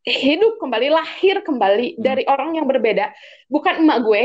hidup 0.05 0.57
kembali, 0.57 0.89
lahir 0.89 1.45
kembali 1.45 1.97
hmm. 1.97 2.01
dari 2.01 2.25
orang 2.25 2.57
yang 2.57 2.65
berbeda, 2.65 3.13
bukan 3.45 3.85
emak 3.85 3.99
gue. 4.01 4.21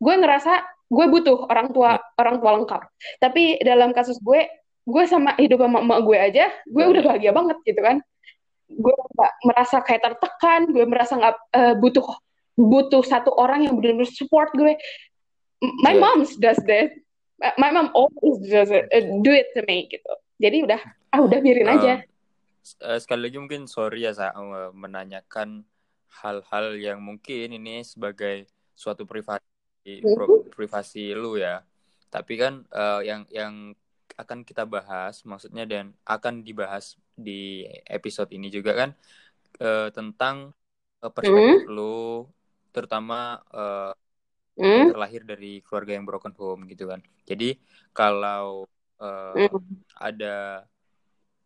Gue 0.00 0.14
ngerasa 0.16 0.78
gue 0.88 1.06
butuh 1.08 1.44
orang 1.48 1.68
tua 1.70 2.00
hmm. 2.00 2.20
orang 2.20 2.36
tua 2.40 2.50
lengkap 2.60 2.82
tapi 3.20 3.60
dalam 3.60 3.92
kasus 3.92 4.16
gue 4.24 4.48
gue 4.88 5.04
sama 5.04 5.36
hidup 5.36 5.60
sama 5.60 5.84
emak 5.84 6.00
gue 6.00 6.18
aja 6.18 6.44
gue 6.64 6.84
udah 6.84 7.02
bahagia 7.04 7.32
banget 7.36 7.56
gitu 7.68 7.80
kan 7.84 8.00
gue 8.68 8.94
gak 9.16 9.32
merasa 9.44 9.76
kayak 9.84 10.02
tertekan 10.04 10.68
gue 10.72 10.84
merasa 10.88 11.12
nggak 11.16 11.36
uh, 11.56 11.74
butuh 11.76 12.04
butuh 12.58 13.04
satu 13.04 13.32
orang 13.36 13.68
yang 13.68 13.76
benar-benar 13.76 14.08
support 14.08 14.50
gue 14.56 14.74
my 15.82 15.94
yeah. 15.94 16.02
mom 16.02 16.22
does 16.38 16.60
that 16.66 16.94
my 17.58 17.70
mom 17.70 17.90
always 17.94 18.38
does 18.46 18.70
it, 18.70 18.86
uh, 18.90 19.04
do 19.22 19.30
it 19.30 19.50
to 19.54 19.62
me 19.66 19.86
gitu 19.90 20.12
jadi 20.38 20.66
udah 20.66 20.80
ah 21.14 21.20
udah 21.22 21.38
biarin 21.42 21.70
uh, 21.70 21.74
aja 21.78 21.94
uh, 22.84 22.98
sekali 22.98 23.30
lagi 23.30 23.38
mungkin 23.38 23.66
sorry 23.70 24.06
ya 24.06 24.12
saya 24.14 24.34
uh, 24.34 24.70
menanyakan 24.74 25.66
hal-hal 26.22 26.74
yang 26.74 26.98
mungkin 26.98 27.54
ini 27.54 27.86
sebagai 27.86 28.50
suatu 28.74 29.06
privasi 29.06 29.48
Mm-hmm. 29.88 30.52
privasi 30.52 31.16
lu 31.16 31.40
ya. 31.40 31.64
Tapi 32.12 32.36
kan 32.36 32.64
uh, 32.72 33.00
yang 33.00 33.24
yang 33.32 33.72
akan 34.18 34.42
kita 34.44 34.66
bahas 34.68 35.22
maksudnya 35.22 35.64
dan 35.64 35.94
akan 36.02 36.42
dibahas 36.42 36.98
di 37.14 37.64
episode 37.86 38.28
ini 38.34 38.50
juga 38.50 38.74
kan 38.74 38.90
uh, 39.62 39.88
tentang 39.94 40.50
uh, 41.00 41.12
perspektif 41.12 41.70
mm. 41.70 41.70
lu 41.70 42.26
terutama 42.74 43.38
uh, 43.54 43.94
mm. 44.58 44.92
terlahir 44.92 45.22
dari 45.22 45.62
keluarga 45.62 45.92
yang 45.94 46.04
broken 46.04 46.34
home 46.34 46.66
gitu 46.66 46.90
kan. 46.90 47.00
Jadi 47.24 47.56
kalau 47.94 48.66
uh, 48.98 49.34
mm. 49.34 49.94
ada 49.96 50.66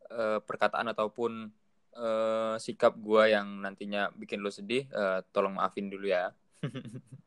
uh, 0.09 0.38
perkataan 0.40 0.90
ataupun 0.90 1.52
uh, 1.97 2.57
sikap 2.57 2.97
gua 2.97 3.28
yang 3.28 3.61
nantinya 3.61 4.09
bikin 4.16 4.40
lu 4.40 4.49
sedih, 4.49 4.88
uh, 4.97 5.21
tolong 5.31 5.61
maafin 5.61 5.92
dulu 5.92 6.09
ya. 6.09 6.33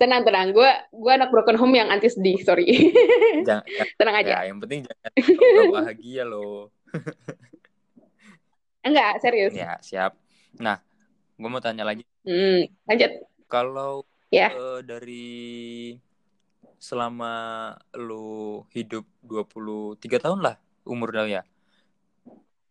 tenang 0.00 0.22
tenang. 0.22 0.54
Gue 0.54 0.70
gue 0.94 1.12
anak 1.12 1.30
broken 1.34 1.58
home 1.58 1.74
yang 1.74 1.88
anti 1.90 2.08
sedih 2.10 2.38
sorry. 2.42 2.66
Jangan, 3.46 3.64
tenang 3.98 4.16
aja. 4.22 4.30
Ya, 4.30 4.40
yang 4.50 4.58
penting 4.62 4.86
jangan 4.86 5.10
bahagia 5.82 6.22
loh. 6.26 6.70
Enggak 8.86 9.20
serius. 9.20 9.52
Ya 9.54 9.76
siap. 9.82 10.14
Nah 10.58 10.78
gue 11.34 11.50
mau 11.50 11.62
tanya 11.62 11.82
lagi. 11.82 12.06
Hmm, 12.22 12.68
lanjut. 12.86 13.12
Kalau 13.50 14.06
ya. 14.30 14.48
uh, 14.54 14.80
dari 14.80 15.94
selama 16.80 17.76
lu 17.98 18.64
hidup 18.72 19.04
23 19.26 20.00
tahun 20.16 20.40
lah 20.40 20.56
umur 20.88 21.12
ya 21.12 21.44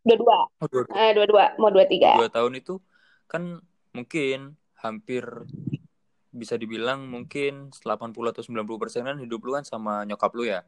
dua 0.02 0.18
dua 0.18 0.38
oh, 0.64 0.68
dua, 0.72 0.82
dua. 0.90 0.96
Uh, 0.96 1.12
dua 1.14 1.26
dua 1.30 1.46
mau 1.62 1.70
dua 1.70 1.86
tiga 1.86 2.18
dua 2.18 2.32
tahun 2.32 2.58
itu 2.58 2.82
kan 3.30 3.62
mungkin 3.94 4.58
hampir 4.80 5.46
bisa 6.30 6.56
dibilang 6.56 7.10
mungkin 7.10 7.74
80 7.74 8.14
atau 8.14 8.44
90 8.46 8.82
persen 8.82 9.02
kan 9.02 9.18
hidup 9.18 9.42
lu 9.42 9.58
kan 9.58 9.66
sama 9.66 10.06
nyokap 10.06 10.32
lu 10.38 10.46
ya. 10.46 10.62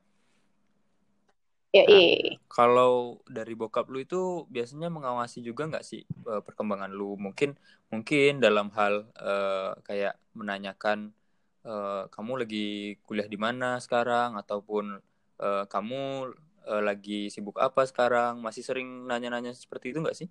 Ya, 1.72 1.88
nah, 1.88 2.36
kalau 2.52 3.24
dari 3.32 3.56
bokap 3.56 3.88
lu 3.88 4.04
itu 4.04 4.44
biasanya 4.52 4.92
mengawasi 4.92 5.40
juga 5.40 5.72
nggak 5.72 5.88
sih 5.88 6.04
uh, 6.28 6.44
perkembangan 6.44 6.92
lu? 6.92 7.16
Mungkin 7.16 7.56
mungkin 7.88 8.44
dalam 8.44 8.68
hal 8.76 9.08
uh, 9.16 9.80
kayak 9.88 10.20
menanyakan 10.36 11.16
uh, 11.64 12.12
kamu 12.12 12.44
lagi 12.44 13.00
kuliah 13.08 13.24
di 13.24 13.40
mana 13.40 13.80
sekarang 13.80 14.36
ataupun 14.36 15.00
uh, 15.40 15.64
kamu 15.72 16.36
uh, 16.68 16.84
lagi 16.84 17.32
sibuk 17.32 17.56
apa 17.56 17.88
sekarang? 17.88 18.44
Masih 18.44 18.68
sering 18.68 19.08
nanya-nanya 19.08 19.56
seperti 19.56 19.96
itu 19.96 20.04
nggak 20.04 20.18
sih? 20.20 20.28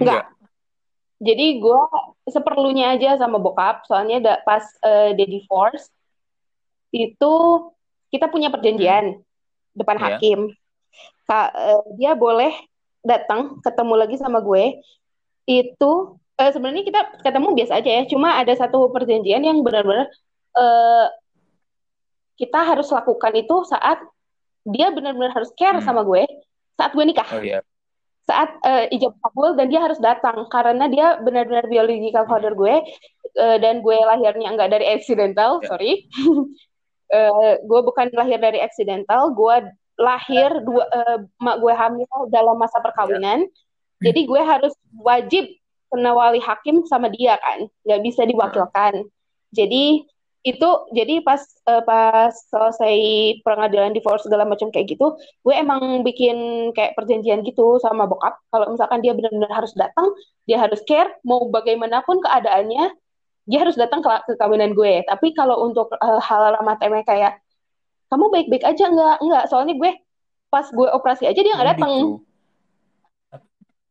Enggak. 0.00 0.32
Jadi 1.20 1.60
gue 1.60 1.80
seperlunya 2.32 2.96
aja 2.96 3.20
sama 3.20 3.36
bokap, 3.36 3.84
soalnya 3.84 4.18
da, 4.24 4.34
pas 4.48 4.64
uh, 4.80 5.12
dia 5.12 5.28
divorce 5.28 5.92
itu 6.88 7.32
kita 8.14 8.30
punya 8.30 8.54
perjanjian 8.54 9.18
hmm. 9.18 9.22
depan 9.74 9.98
yeah. 9.98 10.04
hakim. 10.14 10.40
Ka, 11.26 11.50
uh, 11.50 11.82
dia 11.98 12.14
boleh 12.14 12.54
datang 13.02 13.58
ketemu 13.58 13.94
lagi 13.98 14.16
sama 14.22 14.38
gue. 14.38 14.78
Itu 15.50 16.22
uh, 16.38 16.50
sebenarnya 16.54 16.86
kita 16.86 17.00
ketemu 17.26 17.48
biasa 17.58 17.82
aja 17.82 17.90
ya, 17.90 18.02
cuma 18.06 18.38
ada 18.38 18.54
satu 18.54 18.86
perjanjian 18.94 19.42
yang 19.42 19.58
benar-benar 19.66 20.06
uh, 20.54 21.10
kita 22.38 22.62
harus 22.62 22.86
lakukan 22.94 23.34
itu 23.34 23.66
saat 23.66 23.98
dia 24.62 24.94
benar-benar 24.94 25.34
harus 25.34 25.50
care 25.58 25.82
hmm. 25.82 25.86
sama 25.86 26.06
gue 26.06 26.22
saat 26.78 26.94
gue 26.94 27.04
nikah. 27.04 27.26
Oh, 27.34 27.42
yeah 27.42 27.66
saat 28.24 28.56
uh, 28.64 28.88
ijab 28.88 29.12
kabul 29.20 29.52
dan 29.52 29.68
dia 29.68 29.84
harus 29.84 30.00
datang 30.00 30.48
karena 30.48 30.88
dia 30.88 31.20
benar-benar 31.20 31.68
biological 31.68 32.24
father 32.24 32.56
gue 32.56 32.80
uh, 33.36 33.56
dan 33.60 33.84
gue 33.84 33.96
lahirnya 34.00 34.48
enggak 34.48 34.72
dari 34.72 34.88
accidental 34.96 35.60
yeah. 35.60 35.68
sorry 35.68 35.92
uh, 37.12 37.60
gue 37.60 37.80
bukan 37.84 38.08
lahir 38.14 38.38
dari 38.40 38.62
accidental 38.62 39.34
gue 39.34 39.56
lahir 40.00 40.50
dua 40.64 40.84
uh, 40.90 41.18
mak 41.38 41.60
gue 41.62 41.74
hamil 41.74 42.10
dalam 42.32 42.56
masa 42.58 42.80
perkawinan 42.80 43.44
yeah. 43.44 44.04
jadi 44.10 44.20
gue 44.26 44.40
harus 44.42 44.74
wajib 45.02 45.46
kena 45.94 46.10
wali 46.10 46.42
hakim 46.42 46.82
sama 46.90 47.06
dia 47.06 47.38
kan 47.38 47.70
nggak 47.86 48.02
bisa 48.02 48.26
diwakilkan. 48.26 49.06
Jadi 49.54 50.02
itu 50.44 50.70
jadi 50.92 51.24
pas 51.24 51.40
uh, 51.70 51.80
pas 51.86 52.34
selesai 52.52 52.96
pengadilan 53.46 53.96
divorce 53.96 54.28
segala 54.28 54.44
macam 54.44 54.68
kayak 54.68 54.92
gitu 54.92 55.16
gue 55.40 55.54
emang 55.56 56.04
bikin 56.04 56.68
kayak 56.76 56.92
perjanjian 56.98 57.46
gitu 57.46 57.78
sama 57.80 58.04
bokap. 58.10 58.36
Kalau 58.50 58.74
misalkan 58.74 59.00
dia 59.00 59.14
benar-benar 59.16 59.48
harus 59.54 59.72
datang 59.72 60.10
dia 60.44 60.60
harus 60.60 60.82
care 60.84 61.16
mau 61.24 61.48
bagaimanapun 61.48 62.20
keadaannya 62.20 62.92
dia 63.44 63.58
harus 63.60 63.76
datang 63.76 64.00
ke, 64.00 64.08
ke 64.08 64.32
kawinan 64.40 64.72
gue. 64.72 65.04
Tapi 65.04 65.36
kalau 65.36 65.68
untuk 65.68 65.92
uh, 66.00 66.20
hal 66.20 66.56
lama 66.56 66.72
temanya 66.80 67.04
kayak 67.04 67.32
kamu 68.08 68.24
baik-baik 68.32 68.64
aja 68.64 68.84
nggak? 68.88 69.16
Nggak 69.20 69.44
soalnya 69.52 69.74
gue 69.76 69.90
pas 70.48 70.66
gue 70.70 70.88
operasi 70.88 71.28
aja 71.28 71.40
dia 71.40 71.54
nggak 71.54 71.70
datang. 71.76 72.24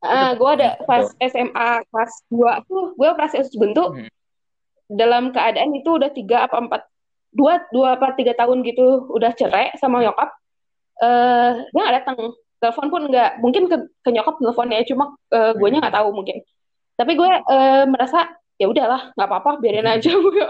Ah, 0.04 0.12
uh, 0.12 0.32
gue 0.36 0.50
ada 0.60 0.70
pas 0.84 1.08
SMA 1.16 1.70
kelas 1.88 2.14
2 2.28 2.68
tuh 2.68 2.92
gue 3.00 3.08
operasi 3.08 3.40
usus 3.40 3.56
buntu 3.56 3.96
hmm. 3.96 4.12
Dalam 4.92 5.32
keadaan 5.32 5.72
itu 5.80 5.96
udah 5.96 6.12
tiga 6.12 6.44
apa 6.44 6.60
empat 6.60 6.82
dua 7.34 7.66
dua 7.74 7.98
apa 7.98 8.14
tiga 8.14 8.38
tahun 8.38 8.62
gitu 8.62 9.10
udah 9.10 9.32
cerai 9.34 9.74
sama 9.80 10.04
nyokap. 10.04 10.30
Uh, 11.02 11.66
dia 11.72 11.82
nggak 11.82 11.96
datang. 12.04 12.18
Telepon 12.60 12.88
pun 12.92 13.02
nggak. 13.10 13.32
Mungkin 13.42 13.64
ke, 13.72 13.78
ke 14.06 14.10
nyokap 14.12 14.38
teleponnya 14.38 14.84
cuma 14.86 15.16
uh, 15.34 15.52
gue 15.56 15.68
nya 15.72 15.80
nggak 15.82 15.96
tahu 15.98 16.10
mungkin. 16.14 16.44
Tapi 17.00 17.12
gue 17.18 17.26
uh, 17.26 17.84
merasa 17.90 18.28
ya 18.58 18.66
udahlah 18.70 19.14
nggak 19.18 19.30
apa-apa 19.30 19.52
biarin 19.60 19.88
aja. 19.90 20.12
Gue 20.24 20.48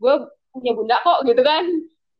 gue 0.00 0.14
punya 0.54 0.72
bunda 0.72 0.96
kok 1.02 1.18
gitu 1.28 1.42
kan. 1.44 1.64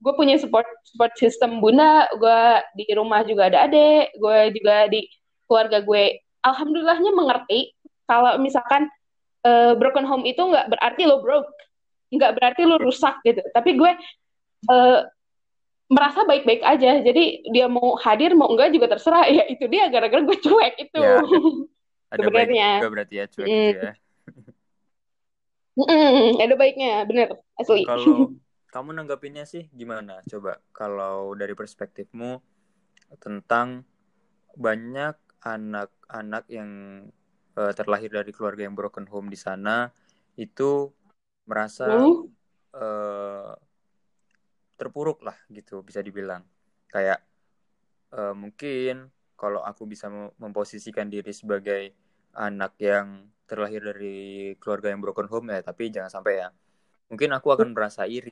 Gue 0.01 0.13
punya 0.17 0.37
support 0.41 0.69
support 0.85 1.13
system 1.17 1.61
bunda 1.61 2.09
gue 2.17 2.41
di 2.77 2.89
rumah 2.97 3.21
juga 3.25 3.53
ada 3.53 3.69
adik 3.69 4.17
gue 4.17 4.39
juga 4.57 4.77
di 4.89 5.07
keluarga 5.49 5.81
gue. 5.81 6.21
Alhamdulillahnya 6.41 7.13
mengerti 7.13 7.77
kalau 8.09 8.41
misalkan 8.41 8.89
uh, 9.45 9.77
broken 9.77 10.09
home 10.09 10.25
itu 10.25 10.41
nggak 10.41 10.73
berarti 10.73 11.05
lo 11.05 11.21
broke 11.21 11.53
nggak 12.11 12.33
berarti 12.37 12.63
lo 12.69 12.77
rusak 12.81 13.21
gitu. 13.25 13.41
Tapi 13.53 13.77
gue 13.77 13.93
uh, 14.73 15.01
merasa 15.91 16.25
baik-baik 16.25 16.65
aja. 16.65 17.01
Jadi 17.01 17.49
dia 17.49 17.67
mau 17.69 17.97
hadir 18.01 18.37
mau 18.37 18.49
enggak 18.53 18.73
juga 18.77 18.93
terserah. 18.93 19.25
Ya 19.41 19.45
itu 19.49 19.65
dia 19.69 19.89
gara-gara 19.89 20.21
gue 20.21 20.37
cuek 20.37 20.75
itu. 20.81 21.01
Ya, 21.01 21.21
ada, 21.21 21.29
ada 22.13 22.21
sebenarnya. 22.25 22.71
berarti 22.89 23.15
ya 23.21 23.25
cuek 23.29 23.49
mm. 23.49 23.69
gitu 23.73 23.87
ya 23.89 23.95
mm, 25.79 26.41
ada 26.43 26.55
baiknya 26.59 27.05
bener 27.05 27.35
asli 27.59 27.85
kalau 27.85 28.31
kamu 28.71 28.95
nanggapinnya 28.95 29.45
sih 29.45 29.67
gimana? 29.75 30.23
Coba 30.31 30.63
kalau 30.71 31.35
dari 31.35 31.53
perspektifmu 31.59 32.39
tentang 33.19 33.83
banyak 34.55 35.19
anak-anak 35.43 36.45
yang 36.47 36.71
uh, 37.59 37.73
terlahir 37.75 38.11
dari 38.11 38.31
keluarga 38.31 38.63
yang 38.63 38.79
broken 38.79 39.11
home 39.11 39.27
di 39.27 39.39
sana 39.39 39.91
itu 40.39 40.95
merasa 41.51 41.99
hmm? 41.99 42.31
uh, 42.79 43.55
terpuruk 44.79 45.21
lah 45.27 45.37
gitu 45.51 45.83
bisa 45.83 46.01
dibilang 46.01 46.47
kayak 46.89 47.21
uh, 48.15 48.33
mungkin 48.33 49.11
kalau 49.35 49.67
aku 49.67 49.89
bisa 49.91 50.07
memposisikan 50.39 51.11
diri 51.11 51.35
sebagai 51.35 51.91
anak 52.37 52.79
yang 52.79 53.27
terlahir 53.51 53.83
dari 53.83 54.55
keluarga 54.63 54.95
yang 54.95 55.03
broken 55.03 55.27
home 55.27 55.51
ya 55.51 55.67
tapi 55.67 55.91
jangan 55.91 56.23
sampai 56.23 56.47
ya 56.47 56.49
mungkin 57.11 57.35
aku 57.35 57.51
akan 57.51 57.75
merasa 57.75 58.07
iri 58.07 58.31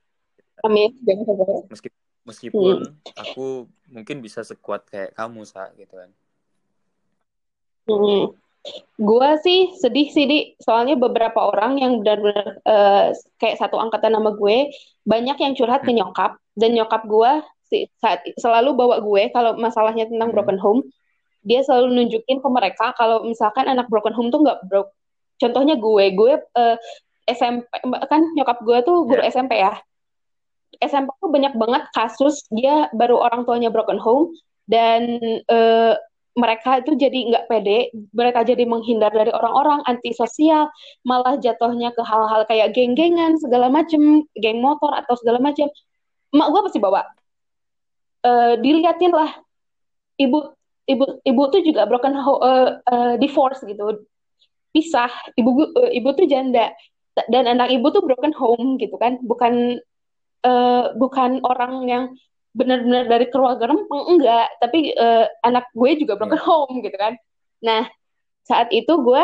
Amin. 0.67 0.91
Meskipun, 1.71 2.03
meskipun 2.27 2.77
hmm. 2.83 3.15
aku 3.15 3.71
mungkin 3.91 4.19
bisa 4.19 4.43
sekuat 4.43 4.91
kayak 4.91 5.15
kamu 5.15 5.47
sa 5.47 5.71
gitu 5.79 5.95
kan. 5.95 6.11
Hmm. 7.89 8.35
Gua 8.99 9.39
sih 9.41 9.73
sedih 9.79 10.11
sih 10.11 10.27
di 10.27 10.39
soalnya 10.59 10.99
beberapa 10.99 11.47
orang 11.47 11.79
yang 11.79 12.03
benar-benar 12.03 12.59
uh, 12.67 13.15
kayak 13.39 13.57
satu 13.57 13.79
angkatan 13.79 14.19
nama 14.19 14.35
gue 14.35 14.75
banyak 15.07 15.39
yang 15.41 15.55
curhat 15.55 15.87
ke 15.87 15.95
hmm. 15.95 16.03
nyokap 16.03 16.37
dan 16.59 16.75
nyokap 16.75 17.07
gue 17.07 17.33
si, 17.71 17.87
saat 18.03 18.27
selalu 18.37 18.75
bawa 18.77 19.01
gue 19.01 19.31
kalau 19.31 19.57
masalahnya 19.57 20.11
tentang 20.11 20.35
hmm. 20.35 20.37
broken 20.37 20.59
home 20.61 20.83
dia 21.47 21.65
selalu 21.65 21.97
nunjukin 21.97 22.45
ke 22.45 22.49
mereka 22.51 22.93
kalau 22.99 23.25
misalkan 23.25 23.65
anak 23.71 23.89
broken 23.89 24.13
home 24.13 24.29
tuh 24.29 24.43
nggak 24.43 24.59
broke 24.69 24.93
contohnya 25.39 25.75
gue 25.79 26.05
gue 26.15 26.33
uh, 26.37 26.77
eh, 27.27 27.35
SMP 27.35 27.65
kan 28.07 28.23
nyokap 28.35 28.59
gue 28.63 28.79
tuh 28.85 29.07
guru 29.07 29.23
yeah. 29.23 29.31
SMP 29.31 29.53
ya 29.59 29.73
SMP 30.79 31.11
tuh 31.19 31.31
banyak 31.33 31.55
banget 31.57 31.83
kasus 31.97 32.47
dia 32.53 32.87
baru 32.95 33.19
orang 33.19 33.49
tuanya 33.49 33.73
broken 33.73 33.99
home 33.99 34.35
dan 34.69 35.19
uh, 35.49 35.97
mereka 36.39 36.79
itu 36.79 36.95
jadi 36.95 37.19
nggak 37.35 37.45
pede, 37.51 37.91
mereka 38.15 38.47
jadi 38.47 38.63
menghindar 38.63 39.11
dari 39.11 39.35
orang-orang, 39.35 39.83
antisosial, 39.91 40.71
malah 41.03 41.35
jatuhnya 41.43 41.91
ke 41.91 42.03
hal-hal 42.07 42.47
kayak 42.47 42.71
geng-gengan 42.79 43.35
segala 43.43 43.67
macem, 43.67 44.23
geng 44.39 44.63
motor 44.63 44.95
atau 44.95 45.19
segala 45.19 45.43
macem. 45.43 45.67
Mak 46.31 46.49
gue 46.55 46.61
pasti 46.71 46.79
bawa. 46.79 47.03
Uh, 48.23 48.55
diliatin 48.63 49.11
lah, 49.11 49.35
ibu 50.15 50.55
ibu 50.87 51.05
ibu 51.27 51.43
tuh 51.51 51.61
juga 51.67 51.91
broken 51.91 52.15
home, 52.15 52.41
uh, 52.41 52.69
uh, 52.87 53.15
divorce 53.19 53.67
gitu, 53.67 54.07
pisah. 54.71 55.11
Ibu 55.35 55.51
uh, 55.75 55.91
ibu 55.93 56.09
tuh 56.15 56.27
janda 56.29 56.73
dan 57.31 57.51
anak 57.51 57.75
ibu 57.75 57.91
tuh 57.91 58.05
broken 58.07 58.31
home 58.31 58.79
gitu 58.79 58.95
kan, 58.95 59.19
bukan 59.27 59.83
uh, 60.47 60.95
bukan 60.95 61.43
orang 61.43 61.75
yang 61.89 62.05
benar-benar 62.57 63.07
dari 63.07 63.27
keluarga 63.31 63.71
rempeng 63.71 64.03
enggak 64.09 64.49
tapi 64.59 64.91
uh, 64.99 65.31
anak 65.47 65.71
gue 65.71 65.91
juga 66.01 66.19
broken 66.19 66.41
yeah. 66.41 66.47
home 66.49 66.75
gitu 66.83 66.97
kan 66.99 67.15
nah 67.63 67.87
saat 68.43 68.73
itu 68.75 68.91
gue 68.99 69.23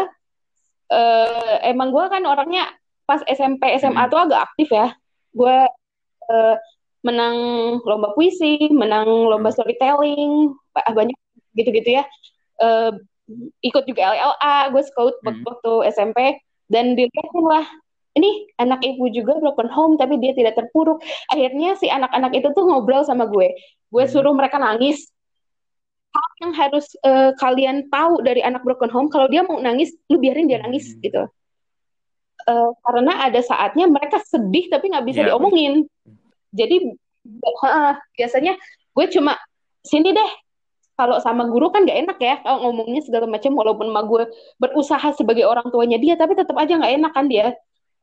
uh, 0.92 1.54
emang 1.66 1.90
gue 1.90 2.04
kan 2.06 2.22
orangnya 2.22 2.68
pas 3.08 3.20
SMP 3.26 3.74
SMA 3.80 4.06
hmm. 4.06 4.10
tuh 4.12 4.20
agak 4.22 4.40
aktif 4.52 4.68
ya 4.70 4.92
gue 5.34 5.56
uh, 6.30 6.56
menang 7.04 7.36
lomba 7.82 8.14
puisi 8.14 8.70
menang 8.70 9.08
lomba 9.08 9.50
hmm. 9.50 9.56
storytelling 9.56 10.54
banyak 10.72 11.18
gitu-gitu 11.58 12.00
ya 12.00 12.04
uh, 12.62 12.94
ikut 13.64 13.84
juga 13.88 14.12
LLA 14.12 14.56
gue 14.72 14.82
scout 14.84 15.16
hmm. 15.24 15.44
waktu 15.48 15.72
SMP 15.92 16.18
dan 16.68 16.92
dilihatin 16.92 17.44
lah 17.44 17.64
ini 18.14 18.46
anak 18.62 18.84
ibu 18.84 19.10
juga 19.10 19.40
broken 19.42 19.66
home 19.72 19.94
tapi 19.98 20.20
dia 20.22 20.36
tidak 20.36 20.54
terpuruk 20.54 21.02
akhirnya 21.32 21.74
si 21.80 21.90
anak-anak 21.90 22.36
itu 22.36 22.48
tuh 22.52 22.64
ngobrol 22.68 23.02
sama 23.02 23.26
gue 23.26 23.56
gue 23.90 24.04
hmm. 24.04 24.12
suruh 24.12 24.34
mereka 24.36 24.60
nangis 24.60 25.10
hal 26.14 26.28
yang 26.46 26.52
harus 26.54 26.86
uh, 27.02 27.34
kalian 27.42 27.90
tahu 27.90 28.22
dari 28.22 28.38
anak 28.38 28.62
broken 28.62 28.92
home 28.92 29.10
kalau 29.10 29.26
dia 29.26 29.42
mau 29.42 29.58
nangis 29.58 29.90
lu 30.06 30.22
biarin 30.22 30.46
dia 30.46 30.62
nangis 30.62 30.94
hmm. 30.94 31.00
gitu 31.02 31.26
uh, 32.46 32.70
karena 32.86 33.12
ada 33.26 33.40
saatnya 33.42 33.90
mereka 33.90 34.22
sedih 34.22 34.70
tapi 34.70 34.94
nggak 34.94 35.06
bisa 35.10 35.20
yeah. 35.24 35.28
diomongin 35.34 35.88
jadi 36.54 36.76
uh, 37.66 37.98
biasanya 38.14 38.54
gue 38.94 39.06
cuma 39.10 39.34
sini 39.82 40.14
deh 40.14 40.30
kalau 40.94 41.18
sama 41.18 41.50
guru 41.50 41.74
kan 41.74 41.82
gak 41.82 41.98
enak 42.06 42.18
ya 42.22 42.34
kalau 42.46 42.70
ngomongnya 42.70 43.02
segala 43.02 43.26
macam 43.26 43.50
walaupun 43.58 43.90
emak 43.90 44.04
gue 44.06 44.24
berusaha 44.62 45.08
sebagai 45.18 45.42
orang 45.42 45.66
tuanya 45.74 45.98
dia 45.98 46.14
tapi 46.14 46.38
tetap 46.38 46.54
aja 46.54 46.78
nggak 46.78 46.94
enak 47.02 47.12
kan 47.12 47.26
dia. 47.26 47.54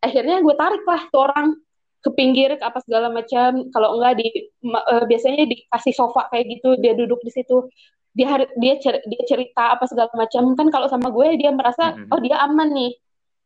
Akhirnya 0.04 0.44
gue 0.44 0.56
tarik 0.60 0.84
lah 0.84 1.02
tuh 1.08 1.22
orang 1.30 1.56
ke 2.02 2.10
pinggir 2.12 2.58
ke 2.60 2.64
apa 2.66 2.84
segala 2.84 3.08
macam. 3.08 3.72
Kalau 3.72 3.90
enggak 3.96 4.20
di 4.20 4.28
uh, 4.68 5.06
biasanya 5.08 5.48
dikasih 5.48 5.94
sofa 5.96 6.28
kayak 6.34 6.46
gitu 6.60 6.76
dia 6.84 6.92
duduk 6.98 7.24
di 7.24 7.32
situ. 7.32 7.72
Dia 8.12 8.44
dia 8.60 8.76
cer 8.84 9.00
dia 9.08 9.22
cerita 9.24 9.80
apa 9.80 9.88
segala 9.88 10.12
macam. 10.12 10.52
Kan 10.60 10.68
kalau 10.68 10.92
sama 10.92 11.08
gue 11.16 11.40
dia 11.40 11.56
merasa 11.56 11.96
mm 11.96 11.96
-hmm. 11.96 12.12
oh 12.12 12.20
dia 12.20 12.38
aman 12.44 12.70
nih. 12.76 12.92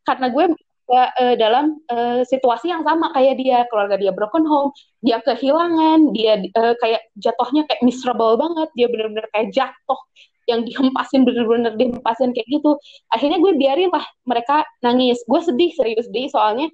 Karena 0.06 0.28
gue 0.34 0.46
uh, 0.90 1.36
dalam 1.36 1.82
uh, 1.90 2.22
situasi 2.26 2.70
yang 2.70 2.86
sama 2.86 3.10
kayak 3.14 3.36
dia. 3.42 3.60
Keluarga 3.70 3.98
dia 3.98 4.12
broken 4.14 4.46
home 4.46 4.70
dia 5.06 5.22
kehilangan 5.22 6.14
dia 6.18 6.42
uh, 6.58 6.74
kayak 6.82 7.02
jatuhnya 7.18 7.66
kayak 7.70 7.82
miserable 7.82 8.38
banget. 8.38 8.70
Dia 8.78 8.88
benar-benar 8.90 9.28
kayak 9.34 9.50
jatuh. 9.54 10.02
Yang 10.46 10.62
dihempasin 10.70 11.26
bener-bener 11.26 11.74
dihempasin 11.74 12.30
kayak 12.30 12.46
gitu. 12.50 12.78
Akhirnya 13.10 13.42
gue 13.42 13.58
biarin 13.58 13.90
lah 13.90 14.06
mereka 14.30 14.62
nangis. 14.86 15.22
Gue 15.26 15.42
sedih 15.42 15.74
serius 15.74 16.06
deh 16.14 16.30
soalnya 16.30 16.70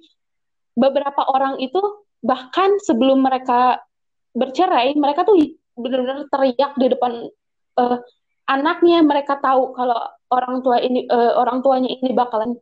beberapa 0.76 1.24
orang 1.28 1.60
itu 1.60 1.80
bahkan 2.20 2.76
sebelum 2.84 3.24
mereka 3.24 3.80
bercerai 4.32 4.96
mereka 4.96 5.28
tuh 5.28 5.36
bener-bener 5.76 6.28
teriak 6.28 6.72
di 6.76 6.86
depan 6.92 7.32
uh, 7.80 7.96
anaknya. 8.44 9.00
Mereka 9.00 9.40
tahu 9.40 9.72
kalau 9.72 10.04
orang 10.32 10.60
tua 10.60 10.76
ini 10.80 11.08
uh, 11.08 11.40
orang 11.40 11.64
tuanya 11.64 11.92
ini 11.92 12.12
bakalan 12.12 12.56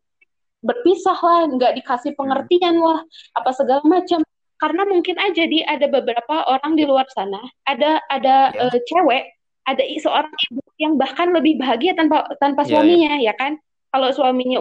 berpisah 0.61 1.17
lah 1.17 1.49
nggak 1.49 1.73
dikasih 1.81 2.13
pengertian 2.17 2.77
lah 2.81 3.01
apa 3.37 3.51
segala 3.57 3.81
macam 3.85 4.21
karena 4.61 4.83
mungkin 4.85 5.17
aja 5.17 5.45
di 5.49 5.65
ada 5.65 5.89
beberapa 5.89 6.45
orang 6.45 6.77
di 6.77 6.85
luar 6.85 7.09
sana 7.17 7.41
ada 7.65 8.05
ada 8.13 8.53
ya. 8.53 8.69
uh, 8.69 8.81
cewek 8.85 9.25
ada 9.65 9.83
seorang 10.01 10.33
ibu 10.53 10.61
yang 10.77 10.95
bahkan 11.01 11.33
lebih 11.33 11.57
bahagia 11.57 11.97
tanpa 11.97 12.29
tanpa 12.37 12.69
yeah, 12.69 12.71
suaminya 12.77 13.13
yeah. 13.17 13.33
ya 13.33 13.35
kan 13.41 13.57
kalau 13.89 14.13
suaminya 14.13 14.61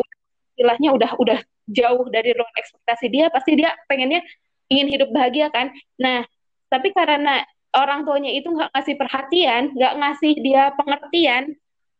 istilahnya 0.56 0.90
udah 0.96 1.12
udah 1.20 1.40
jauh 1.70 2.08
dari 2.08 2.32
ruang 2.34 2.56
ekspektasi 2.56 3.06
dia 3.12 3.26
pasti 3.30 3.60
dia 3.60 3.76
pengennya 3.92 4.24
ingin 4.72 4.88
hidup 4.88 5.10
bahagia 5.12 5.52
kan 5.52 5.76
nah 6.00 6.24
tapi 6.72 6.96
karena 6.96 7.44
orang 7.76 8.08
tuanya 8.08 8.32
itu 8.34 8.50
nggak 8.50 8.72
ngasih 8.72 8.96
perhatian 8.96 9.62
nggak 9.76 9.94
ngasih 10.00 10.34
dia 10.42 10.72
pengertian 10.80 11.54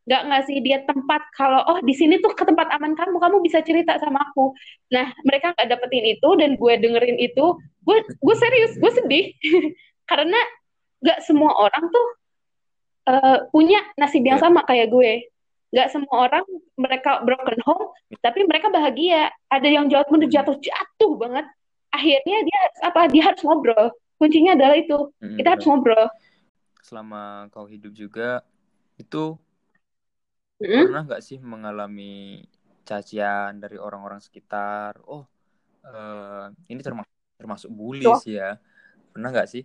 nggak 0.10 0.24
ngasih 0.26 0.58
dia 0.66 0.82
tempat 0.90 1.22
kalau 1.38 1.62
oh 1.70 1.78
di 1.86 1.94
sini 1.94 2.18
tuh 2.18 2.34
ke 2.34 2.42
tempat 2.42 2.66
aman 2.74 2.98
kamu 2.98 3.22
kamu 3.22 3.38
bisa 3.46 3.62
cerita 3.62 3.94
sama 4.02 4.26
aku 4.26 4.58
nah 4.90 5.14
mereka 5.22 5.54
nggak 5.54 5.70
dapetin 5.70 6.18
itu 6.18 6.30
dan 6.34 6.58
gue 6.58 6.74
dengerin 6.82 7.22
itu 7.22 7.46
gue 7.86 7.98
gue 8.02 8.36
serius 8.42 8.74
gue 8.82 8.92
sedih 8.98 9.26
karena 10.10 10.40
nggak 11.06 11.20
semua 11.22 11.54
orang 11.54 11.86
tuh 11.94 12.08
uh, 13.10 13.38
punya 13.50 13.82
nasib 13.98 14.22
yang 14.22 14.38
yeah. 14.38 14.46
sama 14.46 14.62
kayak 14.66 14.94
gue. 14.94 15.30
Gak 15.70 15.94
semua 15.94 16.26
orang 16.26 16.46
mereka 16.82 17.22
broken 17.22 17.62
home, 17.62 17.94
tapi 18.26 18.42
mereka 18.50 18.74
bahagia. 18.74 19.30
Ada 19.54 19.70
yang 19.70 19.86
jatuh 19.86 20.10
bener 20.10 20.30
jatuh 20.30 20.58
jatuh 20.58 21.14
banget. 21.14 21.46
Akhirnya 21.94 22.38
dia 22.42 22.58
harus 22.58 22.80
apa? 22.82 23.02
Dia 23.14 23.24
harus 23.30 23.42
ngobrol. 23.46 23.94
Kuncinya 24.18 24.58
adalah 24.58 24.78
itu. 24.82 25.14
Kita 25.22 25.54
harus 25.54 25.66
ngobrol. 25.70 26.10
Selama 26.82 27.54
kau 27.54 27.70
hidup 27.70 27.94
juga 27.94 28.42
itu 28.98 29.38
mm-hmm. 30.60 30.84
pernah 30.88 31.02
nggak 31.08 31.24
sih 31.24 31.38
mengalami 31.40 32.44
cacian 32.84 33.58
dari 33.58 33.80
orang-orang 33.80 34.20
sekitar? 34.20 35.00
Oh, 35.08 35.26
uh, 35.88 36.52
ini 36.68 36.82
termasuk 36.84 37.12
termasuk 37.40 37.70
bully 37.72 38.06
sih 38.20 38.38
ya. 38.38 38.60
Pernah 39.16 39.30
nggak 39.32 39.50
sih? 39.50 39.64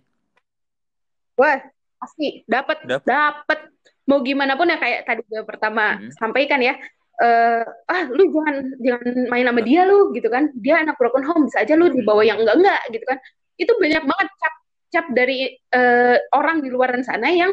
Wah, 1.35 1.59
pasti 1.99 2.47
dapat 2.47 2.87
dapat 2.87 3.59
mau 4.05 4.21
gimana 4.21 4.53
pun 4.53 4.69
ya 4.69 4.77
kayak 4.77 5.01
tadi 5.09 5.21
gue 5.25 5.43
pertama 5.43 5.97
hmm. 5.97 6.13
sampaikan 6.13 6.61
ya 6.61 6.77
uh, 7.21 7.65
ah 7.89 8.03
lu 8.11 8.29
jangan 8.29 8.55
jangan 8.77 9.09
main 9.33 9.45
sama 9.49 9.61
dia 9.65 9.81
lu 9.87 10.13
gitu 10.13 10.29
kan 10.29 10.53
dia 10.59 10.85
anak 10.85 10.95
broken 10.99 11.25
home 11.25 11.49
bisa 11.49 11.65
aja 11.65 11.73
lu 11.73 11.89
dibawa 11.89 12.21
yang 12.21 12.41
enggak 12.41 12.55
enggak 12.61 12.81
gitu 12.93 13.05
kan 13.09 13.17
itu 13.57 13.71
banyak 13.79 14.03
banget 14.03 14.27
cap 14.37 14.53
cap 14.93 15.05
dari 15.11 15.39
uh, 15.73 16.17
orang 16.35 16.61
di 16.61 16.69
luar 16.69 16.93
sana 17.01 17.33
yang 17.33 17.51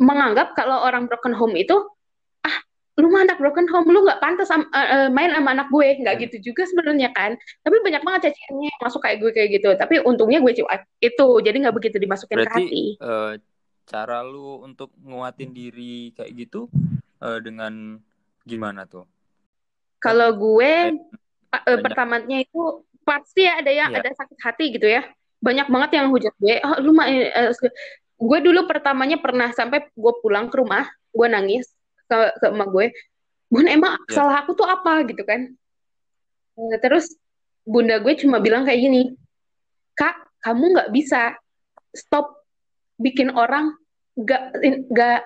menganggap 0.00 0.56
kalau 0.56 0.82
orang 0.82 1.06
broken 1.06 1.36
home 1.36 1.54
itu 1.54 1.76
lu 3.00 3.08
mah 3.08 3.24
anak 3.24 3.40
broken 3.40 3.64
home 3.72 3.88
lu 3.88 4.04
nggak 4.04 4.20
pantas 4.20 4.52
uh, 4.52 4.60
uh, 4.68 5.08
main 5.08 5.32
sama 5.32 5.56
anak 5.56 5.68
gue. 5.72 5.88
Nggak 6.04 6.14
hmm. 6.16 6.24
gitu 6.28 6.36
juga 6.52 6.62
sebenarnya 6.68 7.08
kan. 7.16 7.40
Tapi 7.64 7.76
banyak 7.80 8.02
banget 8.04 8.20
caciannya 8.30 8.68
yang 8.68 8.80
masuk 8.84 9.00
kayak 9.00 9.18
gue 9.24 9.30
kayak 9.32 9.48
gitu. 9.60 9.70
Tapi 9.72 9.94
untungnya 10.04 10.44
gue 10.44 10.52
cuek 10.60 10.82
itu 11.00 11.26
jadi 11.40 11.56
nggak 11.56 11.76
begitu 11.76 11.96
dimasukin 11.96 12.36
Berarti, 12.36 12.52
ke 12.52 12.56
hati. 12.68 12.84
uh, 13.00 13.32
cara 13.88 14.18
lu 14.20 14.60
untuk 14.60 14.92
nguatin 15.00 15.56
diri 15.56 16.12
kayak 16.12 16.32
gitu 16.36 16.68
uh, 17.24 17.40
dengan 17.40 17.96
gimana 18.44 18.84
tuh? 18.84 19.08
Kalau 19.96 20.36
gue 20.36 20.72
uh, 21.48 21.78
pertamanya 21.80 22.44
itu 22.44 22.84
pasti 23.08 23.48
ada 23.48 23.72
yang 23.72 23.96
ya. 23.96 24.04
ada 24.04 24.10
sakit 24.12 24.38
hati 24.38 24.64
gitu 24.76 24.84
ya. 24.84 25.08
Banyak 25.42 25.72
banget 25.72 25.90
yang 25.96 26.12
hujat 26.12 26.34
gue. 26.36 26.60
Oh, 26.60 26.76
lu 26.84 26.92
mah 26.92 27.08
uh, 27.08 27.50
gue 28.22 28.38
dulu 28.44 28.68
pertamanya 28.68 29.16
pernah 29.16 29.48
sampai 29.50 29.88
gue 29.90 30.12
pulang 30.20 30.52
ke 30.52 30.60
rumah 30.60 30.86
gue 31.12 31.28
nangis 31.28 31.68
ke 32.12 32.18
ke 32.36 32.46
emak 32.52 32.68
gue 32.68 32.86
bun 33.48 33.64
emang 33.64 33.96
yeah. 33.96 34.12
salah 34.12 34.44
aku 34.44 34.52
tuh 34.52 34.68
apa 34.68 35.08
gitu 35.08 35.24
kan 35.24 35.48
eh, 36.60 36.78
terus 36.80 37.16
bunda 37.64 37.96
gue 38.04 38.12
cuma 38.20 38.36
bilang 38.44 38.68
kayak 38.68 38.80
gini 38.80 39.02
kak 39.96 40.16
kamu 40.44 40.76
nggak 40.76 40.90
bisa 40.92 41.36
stop 41.96 42.44
bikin 43.00 43.32
orang 43.32 43.72
gak 44.16 44.52
gak 44.92 45.24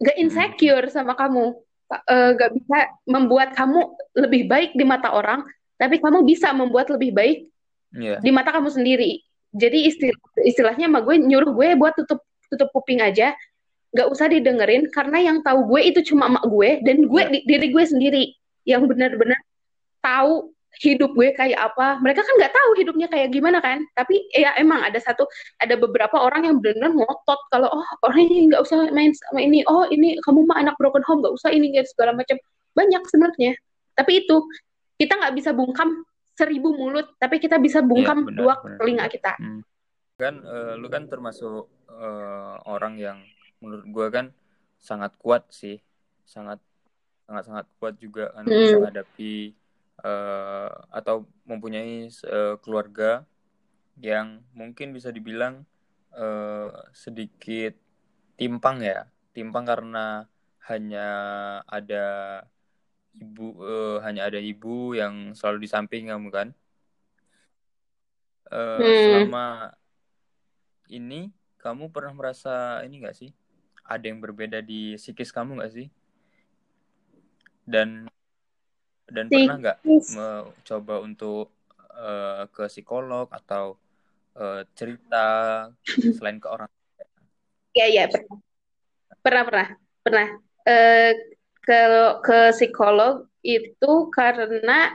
gak 0.00 0.16
hmm. 0.16 0.24
insecure 0.24 0.86
sama 0.88 1.12
kamu 1.16 1.52
eh, 1.92 2.30
gak 2.36 2.50
bisa 2.56 2.78
membuat 3.04 3.52
kamu 3.52 3.80
lebih 4.16 4.48
baik 4.48 4.70
di 4.72 4.84
mata 4.88 5.12
orang 5.12 5.44
tapi 5.76 6.00
kamu 6.00 6.24
bisa 6.24 6.52
membuat 6.56 6.88
lebih 6.88 7.12
baik 7.12 7.38
yeah. 7.92 8.20
di 8.24 8.30
mata 8.32 8.52
kamu 8.52 8.72
sendiri 8.72 9.20
jadi 9.54 9.86
istilah, 9.86 10.18
istilahnya 10.42 10.90
sama 10.90 11.00
gue 11.02 11.14
nyuruh 11.20 11.54
gue 11.54 11.68
buat 11.78 11.94
tutup 11.94 12.20
tutup 12.50 12.68
kuping 12.74 13.00
aja 13.00 13.32
nggak 13.94 14.08
usah 14.10 14.26
didengerin 14.26 14.90
karena 14.90 15.22
yang 15.22 15.38
tahu 15.46 15.70
gue 15.70 15.80
itu 15.94 16.12
cuma 16.12 16.26
emak 16.26 16.44
gue 16.50 16.70
dan 16.82 16.96
gue 17.06 17.22
yeah. 17.22 17.42
diri 17.46 17.66
gue 17.70 17.84
sendiri. 17.86 18.24
Yang 18.66 18.90
benar-benar 18.90 19.38
tahu 20.02 20.50
hidup 20.82 21.14
gue 21.14 21.30
kayak 21.30 21.72
apa. 21.72 22.02
Mereka 22.02 22.26
kan 22.26 22.34
nggak 22.34 22.52
tahu 22.52 22.70
hidupnya 22.82 23.06
kayak 23.06 23.30
gimana 23.30 23.62
kan. 23.62 23.86
Tapi 23.94 24.26
ya 24.34 24.58
emang 24.58 24.82
ada 24.82 24.98
satu 24.98 25.30
ada 25.62 25.78
beberapa 25.78 26.18
orang 26.18 26.50
yang 26.50 26.56
benar-benar 26.58 26.90
ngotot 26.90 27.40
kalau 27.54 27.70
oh 27.70 27.86
orang 28.02 28.26
ini 28.26 28.50
nggak 28.50 28.62
usah 28.66 28.90
main 28.90 29.14
sama 29.14 29.40
ini. 29.40 29.62
Oh 29.70 29.86
ini 29.86 30.18
kamu 30.26 30.42
mah 30.50 30.58
anak 30.58 30.74
broken 30.76 31.06
home 31.06 31.22
nggak 31.22 31.34
usah 31.38 31.54
ini 31.54 31.70
segala 31.86 32.18
macam. 32.18 32.34
Banyak 32.74 33.02
sebenarnya. 33.06 33.54
Tapi 33.94 34.26
itu 34.26 34.36
kita 34.98 35.14
nggak 35.14 35.34
bisa 35.38 35.54
bungkam 35.54 36.02
seribu 36.34 36.74
mulut 36.74 37.14
tapi 37.18 37.38
kita 37.38 37.62
bisa 37.62 37.78
iya, 37.78 37.86
bungkam 37.86 38.18
ya, 38.22 38.26
benar, 38.26 38.38
dua 38.38 38.54
benar. 38.58 38.78
telinga 38.82 39.06
kita. 39.06 39.32
Hmm. 39.38 39.62
kan 40.14 40.34
uh, 40.46 40.78
lu 40.78 40.86
kan 40.86 41.10
termasuk 41.10 41.66
uh, 41.90 42.54
orang 42.70 42.94
yang 43.02 43.18
menurut 43.64 43.86
gue 43.88 44.06
kan 44.12 44.26
sangat 44.76 45.16
kuat 45.16 45.48
sih 45.48 45.80
sangat 46.28 46.60
sangat 47.24 47.44
sangat 47.48 47.66
kuat 47.80 47.96
juga 47.96 48.28
kan 48.36 48.44
hmm. 48.44 48.84
menghadapi 48.84 49.56
uh, 50.04 50.70
atau 50.92 51.24
mempunyai 51.48 52.12
uh, 52.28 52.60
keluarga 52.60 53.24
yang 53.96 54.44
mungkin 54.52 54.92
bisa 54.92 55.08
dibilang 55.08 55.64
uh, 56.12 56.68
sedikit 56.92 57.72
timpang 58.36 58.84
ya 58.84 59.08
timpang 59.32 59.64
karena 59.64 60.26
hanya 60.68 61.08
ada 61.64 62.06
ibu 63.14 63.56
uh, 63.62 63.98
hanya 64.02 64.26
ada 64.26 64.40
ibu 64.40 64.92
yang 64.92 65.32
selalu 65.32 65.64
di 65.64 65.68
samping 65.70 66.10
kamu 66.10 66.28
kan 66.28 66.48
uh, 68.50 68.80
hmm. 68.80 68.84
selama 68.84 69.46
ini 70.90 71.32
kamu 71.62 71.88
pernah 71.88 72.12
merasa 72.12 72.82
ini 72.84 73.00
gak 73.00 73.16
sih 73.16 73.32
ada 73.84 74.04
yang 74.04 74.18
berbeda 74.18 74.64
di 74.64 74.96
psikis 74.96 75.30
kamu 75.30 75.60
gak 75.60 75.72
sih? 75.72 75.86
Dan 77.64 78.08
dan 79.04 79.28
pernah 79.28 79.56
nggak 79.60 79.78
mencoba 80.16 80.94
untuk 81.04 81.52
uh, 81.92 82.48
ke 82.48 82.64
psikolog 82.72 83.28
atau 83.28 83.76
uh, 84.36 84.64
cerita 84.72 85.26
selain 86.16 86.40
ke 86.40 86.48
orang? 86.48 86.68
Iya 87.76 87.86
iya 87.88 88.04
pernah. 88.08 88.38
Pernah 89.20 89.42
pernah 89.44 89.68
pernah. 90.00 90.28
Uh, 90.64 91.12
ke 91.64 91.80
ke 92.20 92.38
psikolog 92.52 93.24
itu 93.40 93.92
karena 94.12 94.92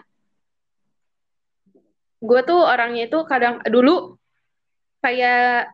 gue 2.21 2.41
tuh 2.45 2.61
orangnya 2.61 3.09
itu 3.09 3.19
kadang 3.25 3.57
dulu 3.65 4.21
kayak 5.01 5.73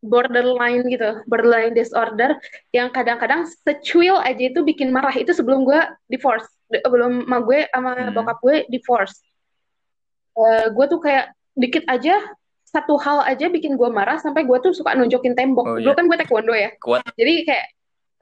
borderline 0.00 0.84
gitu, 0.88 1.20
borderline 1.28 1.76
disorder 1.76 2.40
yang 2.72 2.88
kadang-kadang 2.88 3.44
secuil 3.44 4.16
aja 4.20 4.48
itu 4.48 4.60
bikin 4.64 4.88
marah 4.88 5.12
itu 5.12 5.30
sebelum 5.36 5.68
gue 5.68 5.80
divorce, 6.08 6.48
belum 6.72 7.28
sama 7.28 7.38
gue 7.44 7.58
sama 7.68 7.90
hmm. 7.96 8.12
bokap 8.16 8.38
gue 8.40 8.56
divorce. 8.72 9.16
Uh, 10.36 10.72
gue 10.72 10.86
tuh 10.88 11.00
kayak 11.04 11.36
dikit 11.52 11.84
aja 11.90 12.16
satu 12.64 12.96
hal 13.02 13.26
aja 13.26 13.50
bikin 13.50 13.74
gue 13.74 13.90
marah 13.92 14.16
sampai 14.16 14.46
gue 14.46 14.58
tuh 14.62 14.72
suka 14.72 14.96
nunjukin 14.96 15.36
tembok. 15.36 15.66
Oh, 15.66 15.76
Dulu 15.76 15.92
iya. 15.92 15.98
kan 15.98 16.04
gue 16.08 16.16
taekwondo 16.16 16.54
ya. 16.54 16.70
Kuat. 16.80 17.04
Jadi 17.18 17.34
kayak 17.44 17.66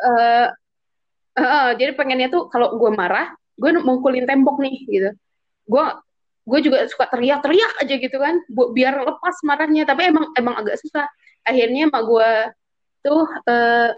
uh, 0.02 0.48
Uh, 1.38 1.70
jadi 1.78 1.94
pengennya 1.94 2.28
tuh 2.34 2.50
kalau 2.50 2.74
gue 2.74 2.90
marah, 2.90 3.30
gue 3.54 3.70
mengkulin 3.70 4.26
tembok 4.26 4.58
nih 4.58 4.74
gitu. 4.90 5.10
Gue 5.70 5.84
gue 6.48 6.58
juga 6.64 6.88
suka 6.90 7.06
teriak-teriak 7.14 7.78
aja 7.78 7.94
gitu 7.94 8.16
kan, 8.18 8.42
biar 8.50 9.06
lepas 9.06 9.36
marahnya. 9.46 9.86
Tapi 9.86 10.10
emang 10.10 10.34
emang 10.34 10.58
agak 10.58 10.82
susah. 10.82 11.06
Akhirnya 11.48 11.88
mak 11.88 12.04
gue 12.04 12.30
tuh 13.00 13.24
uh, 13.24 13.90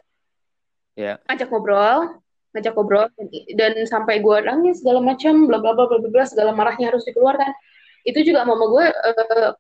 yeah. 0.95 1.19
ngajak 1.27 1.51
ngobrol, 1.51 2.23
ngajak 2.55 2.73
ngobrol 2.79 3.11
dan 3.59 3.73
sampai 3.91 4.23
gue 4.23 4.37
nangis 4.47 4.79
segala 4.79 5.03
macam, 5.03 5.51
bla 5.51 5.59
bla 5.59 5.75
bla 5.75 5.91
bla 5.91 5.99
bla 5.99 6.25
segala 6.25 6.55
marahnya 6.55 6.95
harus 6.95 7.03
dikeluarkan. 7.03 7.51
Itu 8.07 8.23
juga 8.23 8.47
mama 8.47 8.65
gue 8.71 8.87
uh, 8.87 9.53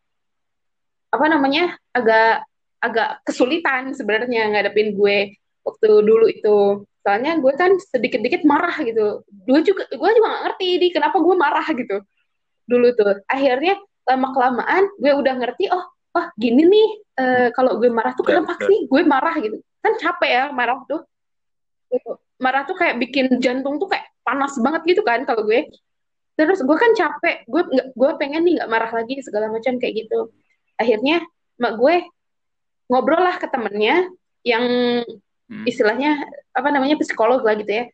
apa 1.10 1.26
namanya 1.26 1.74
agak 1.90 2.46
agak 2.80 3.20
kesulitan 3.26 3.92
sebenarnya 3.92 4.54
ngadepin 4.54 4.96
gue 4.96 5.36
waktu 5.66 5.88
dulu 6.00 6.26
itu 6.30 6.86
soalnya 7.04 7.36
gue 7.40 7.52
kan 7.56 7.76
sedikit-dikit 7.76 8.44
marah 8.44 8.72
gitu 8.80 9.24
gue 9.26 9.60
juga 9.64 9.84
gue 9.88 10.10
juga 10.16 10.28
gak 10.28 10.42
ngerti 10.48 10.68
di 10.80 10.88
kenapa 10.92 11.16
gue 11.20 11.34
marah 11.36 11.66
gitu 11.72 11.96
dulu 12.68 12.88
tuh 12.96 13.20
akhirnya 13.28 13.76
lama 14.08 14.28
kelamaan 14.32 14.84
gue 14.96 15.12
udah 15.12 15.34
ngerti 15.40 15.68
oh 15.72 15.84
oh 16.16 16.26
gini 16.34 16.62
nih 16.66 16.88
uh, 17.20 17.48
kalau 17.54 17.78
gue 17.78 17.90
marah 17.90 18.12
tuh 18.16 18.26
kenapa 18.26 18.58
sih? 18.66 18.86
Gue 18.90 19.02
marah 19.06 19.34
gitu. 19.38 19.62
Kan 19.80 19.96
capek 19.98 20.30
ya 20.30 20.44
marah 20.50 20.82
tuh. 20.86 21.02
Gitu. 21.90 22.12
marah 22.40 22.62
tuh 22.64 22.78
kayak 22.78 22.96
bikin 23.02 23.36
jantung 23.42 23.76
tuh 23.76 23.90
kayak 23.90 24.06
panas 24.24 24.54
banget 24.62 24.96
gitu 24.96 25.02
kan 25.04 25.26
kalau 25.28 25.44
gue. 25.44 25.68
Terus 26.38 26.64
gue 26.64 26.76
kan 26.78 26.90
capek 26.96 27.44
gue 27.44 27.62
nggak 27.66 27.88
gue 27.92 28.10
pengen 28.16 28.42
nih 28.46 28.52
nggak 28.62 28.70
marah 28.70 28.90
lagi 28.94 29.20
segala 29.20 29.52
macam 29.52 29.76
kayak 29.76 30.06
gitu. 30.06 30.32
Akhirnya 30.80 31.20
mak 31.60 31.76
gue 31.76 32.06
ngobrol 32.88 33.20
lah 33.20 33.36
ke 33.36 33.46
temennya 33.50 34.08
yang 34.46 34.64
hmm. 35.50 35.64
istilahnya 35.68 36.24
apa 36.56 36.68
namanya 36.72 36.96
psikolog 36.96 37.44
lah 37.44 37.54
gitu 37.60 37.70
ya. 37.70 37.84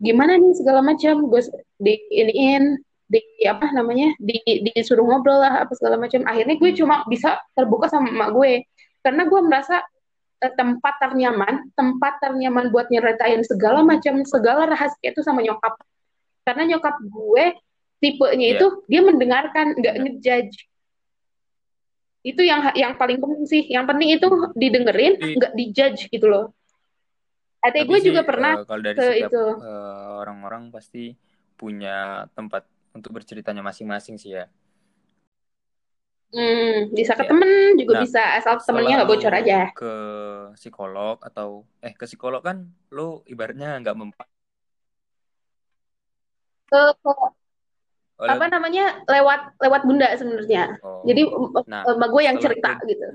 Gimana 0.00 0.38
nih 0.38 0.54
segala 0.54 0.80
macam? 0.80 1.26
Gue 1.26 1.42
di 1.80 1.98
iniin 2.14 2.78
di 3.10 3.18
apa 3.42 3.74
namanya 3.74 4.14
di 4.22 4.38
disuruh 4.70 5.02
ngobrol 5.02 5.42
lah 5.42 5.66
apa 5.66 5.74
segala 5.74 5.98
macam. 5.98 6.22
Akhirnya 6.22 6.54
gue 6.54 6.70
cuma 6.78 7.02
bisa 7.10 7.42
terbuka 7.58 7.90
sama 7.90 8.06
emak 8.06 8.30
gue. 8.30 8.52
Karena 9.02 9.26
gue 9.26 9.40
merasa 9.42 9.82
eh, 10.38 10.52
tempat 10.54 10.94
ternyaman 11.02 11.74
tempat 11.74 12.22
ternyaman 12.22 12.70
buat 12.70 12.86
nyeritain 12.86 13.42
segala 13.42 13.82
macam 13.82 14.22
segala 14.22 14.70
rahasia 14.70 15.10
itu 15.10 15.26
sama 15.26 15.42
nyokap. 15.42 15.74
Karena 16.46 16.70
nyokap 16.70 17.02
gue 17.02 17.44
tipenya 17.98 18.46
yeah. 18.54 18.56
itu 18.56 18.66
dia 18.86 19.00
mendengarkan 19.02 19.74
nggak 19.74 19.94
yeah. 19.98 20.02
ngejudge. 20.06 20.56
Itu 22.22 22.46
yang 22.46 22.70
yang 22.78 22.94
paling 22.94 23.18
penting 23.18 23.44
sih. 23.50 23.62
Yang 23.66 23.84
penting 23.90 24.08
itu 24.14 24.26
didengerin 24.54 25.18
nggak 25.18 25.52
dijudge 25.58 26.06
gitu 26.14 26.30
loh. 26.30 26.54
Adik 27.60 27.90
gue 27.90 27.98
juga 28.00 28.24
pernah 28.24 28.62
uh, 28.62 28.64
kalau 28.64 28.80
dari 28.80 28.96
ke 28.96 29.06
itu. 29.26 29.44
Uh, 29.58 30.22
orang-orang 30.24 30.72
pasti 30.72 31.12
punya 31.60 32.24
tempat 32.32 32.64
untuk 32.94 33.10
berceritanya 33.14 33.62
masing-masing 33.62 34.16
sih 34.20 34.38
ya. 34.38 34.46
Hmm, 36.30 36.94
bisa 36.94 37.18
ke 37.18 37.26
ya. 37.26 37.30
temen 37.34 37.74
juga 37.74 37.98
nah, 37.98 38.02
bisa 38.06 38.22
asal 38.38 38.54
temennya 38.62 39.02
nggak 39.02 39.10
bocor 39.10 39.32
aja. 39.34 39.58
Ke 39.74 39.94
psikolog 40.54 41.18
atau 41.18 41.66
eh 41.82 41.90
ke 41.90 42.06
psikolog 42.06 42.42
kan 42.42 42.70
lo 42.94 43.26
ibaratnya 43.26 43.82
nggak 43.82 43.96
mempan. 43.98 44.28
Ke, 46.70 46.94
ke 47.02 47.10
oleh... 48.20 48.36
apa 48.36 48.46
namanya 48.52 49.00
lewat 49.08 49.56
lewat 49.64 49.80
bunda 49.88 50.08
sebenarnya 50.12 50.76
oh. 50.84 51.00
jadi 51.08 51.24
nah, 51.64 51.88
mbak 51.88 52.08
gue 52.12 52.22
yang 52.28 52.36
cerita 52.36 52.76
gitu 52.84 53.06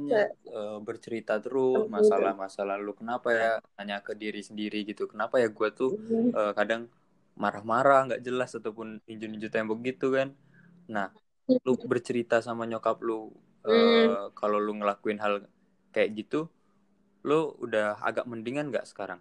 uh, 0.50 0.82
bercerita 0.82 1.38
terus 1.38 1.86
masalah 1.86 2.34
masa 2.34 2.66
lalu 2.66 2.98
kenapa 2.98 3.30
ya 3.30 3.52
tanya 3.78 4.02
ke 4.02 4.18
diri 4.18 4.42
sendiri 4.42 4.82
gitu 4.82 5.06
kenapa 5.06 5.38
ya 5.38 5.54
gue 5.54 5.70
tuh 5.78 5.94
uh, 6.34 6.58
kadang 6.58 6.90
marah-marah 7.36 8.08
nggak 8.12 8.24
jelas 8.24 8.56
ataupun 8.56 9.04
injun-injun 9.06 9.52
tembok 9.52 9.80
gitu 9.84 10.16
kan. 10.16 10.32
Nah 10.88 11.12
lu 11.46 11.78
bercerita 11.86 12.42
sama 12.42 12.66
nyokap 12.66 12.98
lu 13.06 13.30
hmm. 13.68 13.70
uh, 13.70 14.28
kalau 14.34 14.58
lu 14.58 14.82
ngelakuin 14.82 15.22
hal 15.22 15.46
kayak 15.94 16.16
gitu 16.18 16.50
lu 17.26 17.54
udah 17.62 18.00
agak 18.02 18.26
mendingan 18.26 18.72
nggak 18.72 18.88
sekarang? 18.88 19.20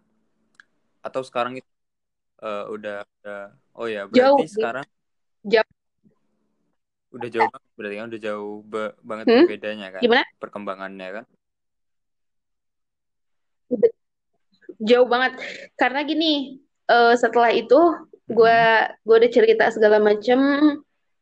Atau 1.05 1.21
sekarang 1.27 1.61
itu 1.61 1.71
uh, 2.41 2.71
udah, 2.71 3.05
udah 3.05 3.41
oh 3.77 3.89
ya 3.91 4.07
berarti 4.09 4.47
jauh, 4.47 4.49
sekarang 4.49 4.87
jauh. 5.45 5.73
Udah 7.15 7.29
jauh 7.31 7.47
banget 7.47 7.71
berarti 7.75 7.95
kan 7.97 8.07
udah 8.11 8.21
jauh 8.21 8.55
be 8.67 8.83
banget 9.03 9.25
hmm? 9.31 9.47
bedanya 9.47 9.89
kan 9.95 10.01
Gimana? 10.03 10.25
perkembangannya 10.39 11.09
kan? 11.23 11.25
Jauh 14.83 15.07
banget. 15.09 15.33
Karena 15.79 16.05
gini 16.05 16.64
uh, 16.91 17.15
setelah 17.17 17.51
itu 17.55 17.79
gue 18.29 18.61
gue 19.05 19.15
udah 19.15 19.31
cerita 19.33 19.65
segala 19.71 20.01
macem. 20.01 20.39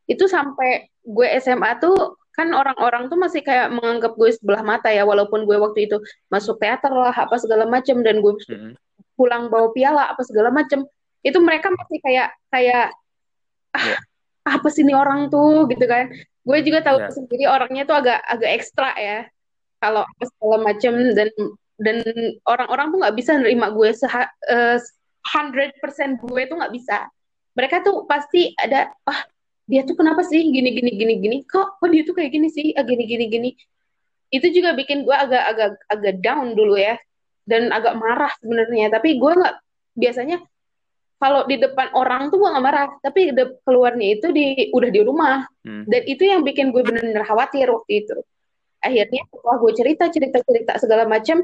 Itu 0.07 0.27
sampai 0.27 0.91
gue 1.03 1.27
SMA 1.43 1.79
tuh 1.83 2.19
kan 2.33 2.49
orang-orang 2.57 3.13
tuh 3.13 3.21
masih 3.21 3.45
kayak 3.45 3.69
menganggap 3.77 4.17
gue 4.17 4.31
sebelah 4.33 4.65
mata 4.65 4.89
ya 4.89 5.05
walaupun 5.05 5.45
gue 5.45 5.57
waktu 5.61 5.85
itu 5.85 6.01
masuk 6.33 6.57
teater 6.57 6.89
lah 6.89 7.13
apa 7.13 7.37
segala 7.37 7.69
macem 7.69 8.01
dan 8.01 8.25
gue 8.25 8.41
mm-hmm. 8.49 8.73
pulang 9.21 9.53
bawa 9.53 9.69
piala 9.77 10.09
apa 10.11 10.23
segala 10.25 10.49
macem. 10.49 10.83
Itu 11.21 11.39
mereka 11.45 11.69
masih 11.71 11.99
kayak 12.03 12.29
kayak 12.49 12.87
ah, 13.77 13.85
yeah 13.85 14.03
apa 14.47 14.69
sih 14.71 14.83
ini 14.83 14.95
orang 14.95 15.31
tuh? 15.31 15.71
Gitu 15.71 15.85
kan. 15.87 16.11
Gue 16.43 16.59
juga 16.67 16.83
tahu 16.83 16.99
yeah. 16.99 17.13
sendiri 17.15 17.45
orangnya 17.47 17.87
tuh 17.87 17.97
agak 17.99 18.19
agak 18.27 18.51
ekstra 18.59 18.91
ya. 18.99 19.19
Kalau 19.83 20.07
segala 20.19 20.57
macam 20.63 20.93
dan 21.15 21.29
dan 21.83 21.97
orang-orang 22.47 22.87
tuh 22.95 22.99
nggak 23.03 23.17
bisa 23.19 23.33
nerima 23.39 23.75
gue 23.75 23.91
seha, 23.91 24.31
uh, 24.51 24.79
100% 25.23 25.79
gue 26.19 26.43
tuh 26.51 26.57
nggak 26.59 26.75
bisa. 26.75 27.07
Mereka 27.55 27.85
tuh 27.87 28.05
pasti 28.09 28.53
ada 28.59 28.91
ah 29.07 29.21
dia 29.69 29.87
tuh 29.87 29.95
kenapa 29.95 30.27
sih 30.27 30.43
gini 30.51 30.75
gini 30.75 30.91
gini 30.99 31.15
gini? 31.23 31.37
Kok 31.47 31.79
kok 31.79 31.89
dia 31.89 32.03
tuh 32.03 32.15
kayak 32.19 32.31
gini 32.35 32.49
sih? 32.51 32.75
Ah, 32.75 32.83
gini 32.83 33.07
gini 33.07 33.25
gini. 33.31 33.51
Itu 34.33 34.49
juga 34.51 34.75
bikin 34.75 35.05
gue 35.07 35.15
agak 35.15 35.45
agak 35.55 35.71
agak 35.89 36.15
down 36.21 36.59
dulu 36.59 36.75
ya. 36.77 36.99
Dan 37.47 37.71
agak 37.71 37.99
marah 37.99 38.33
sebenarnya. 38.43 38.91
Tapi 38.91 39.19
gue 39.19 39.33
nggak 39.33 39.55
biasanya 39.99 40.43
kalau 41.23 41.47
di 41.47 41.55
depan 41.55 41.95
orang 41.95 42.35
tuh 42.35 42.43
gue 42.43 42.51
gak 42.51 42.67
marah. 42.67 42.89
Tapi 42.99 43.31
de 43.31 43.63
keluarnya 43.63 44.19
itu 44.19 44.35
di 44.35 44.75
udah 44.75 44.91
di 44.91 45.01
rumah. 45.07 45.47
Hmm. 45.63 45.87
dan 45.87 46.03
itu 46.11 46.27
yang 46.27 46.43
bikin 46.43 46.75
gue 46.75 46.83
bener-bener 46.83 47.23
khawatir 47.23 47.71
waktu 47.71 48.03
itu. 48.03 48.19
Akhirnya 48.83 49.23
setelah 49.31 49.57
gue 49.63 49.73
cerita 49.79 50.05
cerita 50.11 50.39
cerita 50.43 50.73
segala 50.83 51.07
macam 51.07 51.39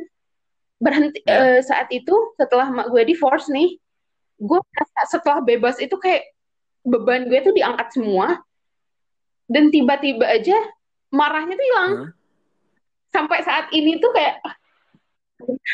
berhenti 0.78 1.20
yeah. 1.26 1.58
Ya. 1.58 1.58
uh, 1.58 1.60
saat 1.62 1.88
itu 1.90 2.14
setelah 2.38 2.70
mak 2.70 2.86
gue 2.90 3.02
divorce 3.06 3.50
nih 3.50 3.78
gue 4.38 4.60
setelah 5.10 5.42
bebas 5.42 5.82
itu 5.82 5.98
kayak 5.98 6.30
beban 6.86 7.26
gue 7.26 7.38
tuh 7.42 7.54
diangkat 7.54 7.90
semua 7.90 8.38
dan 9.50 9.74
tiba-tiba 9.74 10.24
aja 10.24 10.54
marahnya 11.10 11.58
tuh 11.58 11.66
hilang 11.66 11.92
hmm. 11.92 12.10
sampai 13.10 13.38
saat 13.42 13.66
ini 13.74 13.98
tuh 13.98 14.14
kayak 14.14 14.38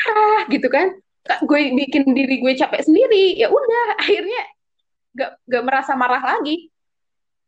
ah 0.09 0.41
gitu 0.49 0.65
kan 0.69 0.97
gue 1.25 1.59
bikin 1.73 2.09
diri 2.13 2.41
gue 2.41 2.53
capek 2.57 2.85
sendiri 2.85 3.37
ya 3.37 3.49
udah 3.49 3.97
akhirnya 3.97 4.41
gak 5.15 5.31
gak 5.45 5.63
merasa 5.65 5.97
marah 5.97 6.21
lagi 6.21 6.69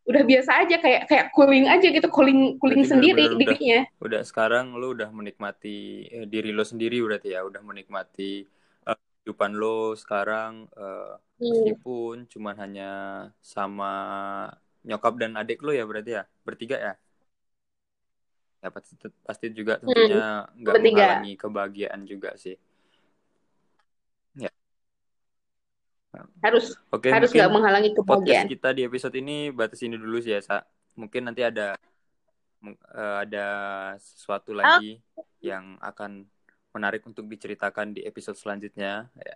udah 0.08 0.24
biasa 0.24 0.52
aja 0.63 0.76
kayak 0.80 1.02
kayak 1.12 1.26
cooling 1.36 1.67
aja 1.67 1.88
gitu 1.91 2.08
cooling 2.08 2.56
cooling 2.63 2.88
berarti 2.88 2.93
sendiri 2.96 3.24
bener 3.28 3.36
-bener 3.36 3.39
dirinya 3.43 3.80
udah, 3.84 4.06
udah 4.08 4.22
sekarang 4.24 4.65
lo 4.80 4.88
udah 4.96 5.10
menikmati 5.12 6.08
eh, 6.08 6.24
diri 6.24 6.56
lo 6.56 6.63
sendiri 6.63 7.04
berarti 7.04 7.36
ya 7.36 7.43
udah 7.43 7.60
menikmati 7.60 8.48
uh, 8.88 8.96
kehidupan 8.96 9.60
lo 9.60 10.00
sekarang 10.00 10.72
uh, 10.80 11.20
hmm. 11.20 11.43
meskipun 11.43 12.15
cuman 12.32 12.56
hanya 12.56 12.91
sama 13.43 13.91
nyokap 14.88 15.20
dan 15.20 15.36
adik 15.36 15.60
lo 15.60 15.76
ya 15.76 15.84
berarti 15.84 16.15
ya 16.15 16.24
bertiga 16.48 16.80
ya 16.80 16.93
ya 18.63 18.70
pasti 18.72 18.96
pasti 19.28 19.46
juga 19.52 19.76
hmm. 19.76 19.84
tentunya 19.84 20.28
nggak 20.56 20.74
hmm. 20.74 20.84
menghalangi 20.88 21.34
kebahagiaan 21.36 22.02
juga 22.08 22.32
sih 22.39 22.56
harus 26.41 26.74
Oke, 26.89 27.12
harus 27.12 27.30
nggak 27.30 27.52
menghalangi 27.52 27.91
kebahagiaan. 27.93 28.48
kita 28.48 28.70
di 28.74 28.82
episode 28.88 29.15
ini 29.20 29.52
batas 29.52 29.82
ini 29.84 30.00
dulu 30.00 30.17
sih 30.24 30.34
ya, 30.34 30.41
Sa. 30.41 30.63
Mungkin 30.98 31.30
nanti 31.30 31.46
ada 31.46 31.78
uh, 32.65 33.17
ada 33.22 33.48
sesuatu 34.02 34.56
lagi 34.56 34.98
oh. 35.17 35.26
yang 35.43 35.78
akan 35.84 36.26
menarik 36.74 37.06
untuk 37.06 37.26
diceritakan 37.26 37.98
di 37.98 38.06
episode 38.06 38.38
selanjutnya 38.38 39.10
ya. 39.13 39.36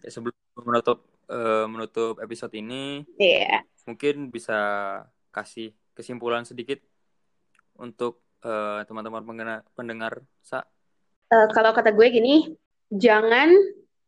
ya 0.00 0.10
sebelum 0.10 0.34
menutup 0.56 1.04
uh, 1.28 1.66
menutup 1.68 2.20
episode 2.20 2.52
ini, 2.56 3.04
yeah. 3.16 3.64
mungkin 3.84 4.28
bisa 4.28 4.58
kasih 5.32 5.72
kesimpulan 5.92 6.44
sedikit 6.44 6.80
untuk 7.76 8.20
uh, 8.44 8.84
teman-teman 8.84 9.24
pendengar, 9.24 9.58
pendengar 9.72 10.12
Sa. 10.44 10.64
Uh, 11.32 11.48
kalau 11.56 11.72
kata 11.72 11.92
gue 11.96 12.06
gini, 12.12 12.52
jangan 12.92 13.48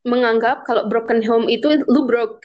menganggap 0.05 0.69
kalau 0.69 0.87
broken 0.87 1.25
home 1.25 1.49
itu 1.49 1.83
lu 1.89 2.05
broke. 2.05 2.45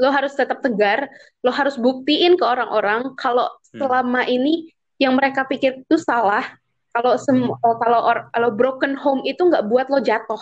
Lo 0.00 0.08
harus 0.12 0.32
tetap 0.32 0.64
tegar, 0.64 1.08
lo 1.44 1.52
harus 1.52 1.76
buktiin 1.76 2.36
ke 2.36 2.44
orang-orang 2.44 3.12
kalau 3.16 3.48
hmm. 3.48 3.80
selama 3.80 4.24
ini 4.28 4.72
yang 5.00 5.16
mereka 5.16 5.48
pikir 5.48 5.84
itu 5.84 5.96
salah. 5.96 6.44
Kalau 6.92 7.16
semua 7.16 7.56
hmm. 7.56 7.76
kalau 7.80 8.00
or, 8.04 8.18
kalau 8.32 8.50
broken 8.52 8.96
home 8.96 9.24
itu 9.24 9.40
nggak 9.40 9.64
buat 9.68 9.88
lo 9.88 10.00
jatuh. 10.00 10.40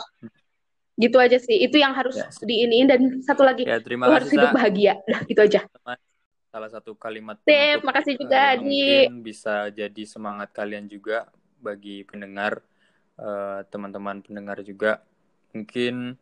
Gitu 0.99 1.15
aja 1.19 1.39
sih. 1.39 1.63
Itu 1.63 1.79
yang 1.79 1.95
harus 1.95 2.19
yes. 2.19 2.43
diiniin 2.43 2.87
dan 2.91 3.01
satu 3.23 3.47
lagi 3.47 3.67
ya, 3.67 3.79
terima 3.79 4.11
lo 4.11 4.19
harus 4.19 4.31
hidup 4.31 4.51
bahagia. 4.51 4.99
Dah 5.07 5.23
gitu 5.27 5.39
aja. 5.43 5.63
Salah 6.49 6.71
satu 6.73 6.97
kalimat 6.97 7.39
Sip, 7.45 7.85
makasih 7.85 8.19
juga 8.19 8.57
uh, 8.57 8.63
Di. 8.63 9.07
Bisa 9.23 9.69
jadi 9.71 10.03
semangat 10.09 10.51
kalian 10.51 10.89
juga 10.91 11.29
bagi 11.61 12.03
pendengar 12.07 12.63
uh, 13.19 13.63
teman-teman 13.69 14.25
pendengar 14.25 14.63
juga 14.65 15.03
mungkin 15.59 16.15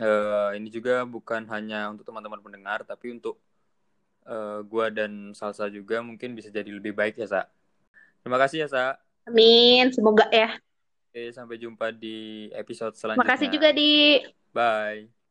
uh, 0.00 0.50
ini 0.56 0.68
juga 0.72 1.04
bukan 1.04 1.44
hanya 1.52 1.92
untuk 1.92 2.08
teman-teman 2.08 2.40
pendengar 2.40 2.80
tapi 2.88 3.12
untuk 3.12 3.36
uh, 4.24 4.64
gua 4.64 4.88
dan 4.88 5.36
Salsa 5.36 5.68
juga 5.68 6.00
mungkin 6.00 6.32
bisa 6.32 6.48
jadi 6.48 6.72
lebih 6.72 6.96
baik 6.96 7.20
ya 7.20 7.28
Sa. 7.28 7.42
Terima 8.24 8.40
kasih 8.40 8.64
ya 8.64 8.68
Sa. 8.72 8.84
Amin, 9.28 9.92
semoga 9.92 10.26
ya. 10.32 10.56
Oke, 11.12 11.28
sampai 11.30 11.60
jumpa 11.60 11.92
di 11.92 12.48
episode 12.56 12.96
selanjutnya. 12.96 13.28
Makasih 13.28 13.48
juga 13.52 13.68
di. 13.70 14.24
Bye. 14.50 15.21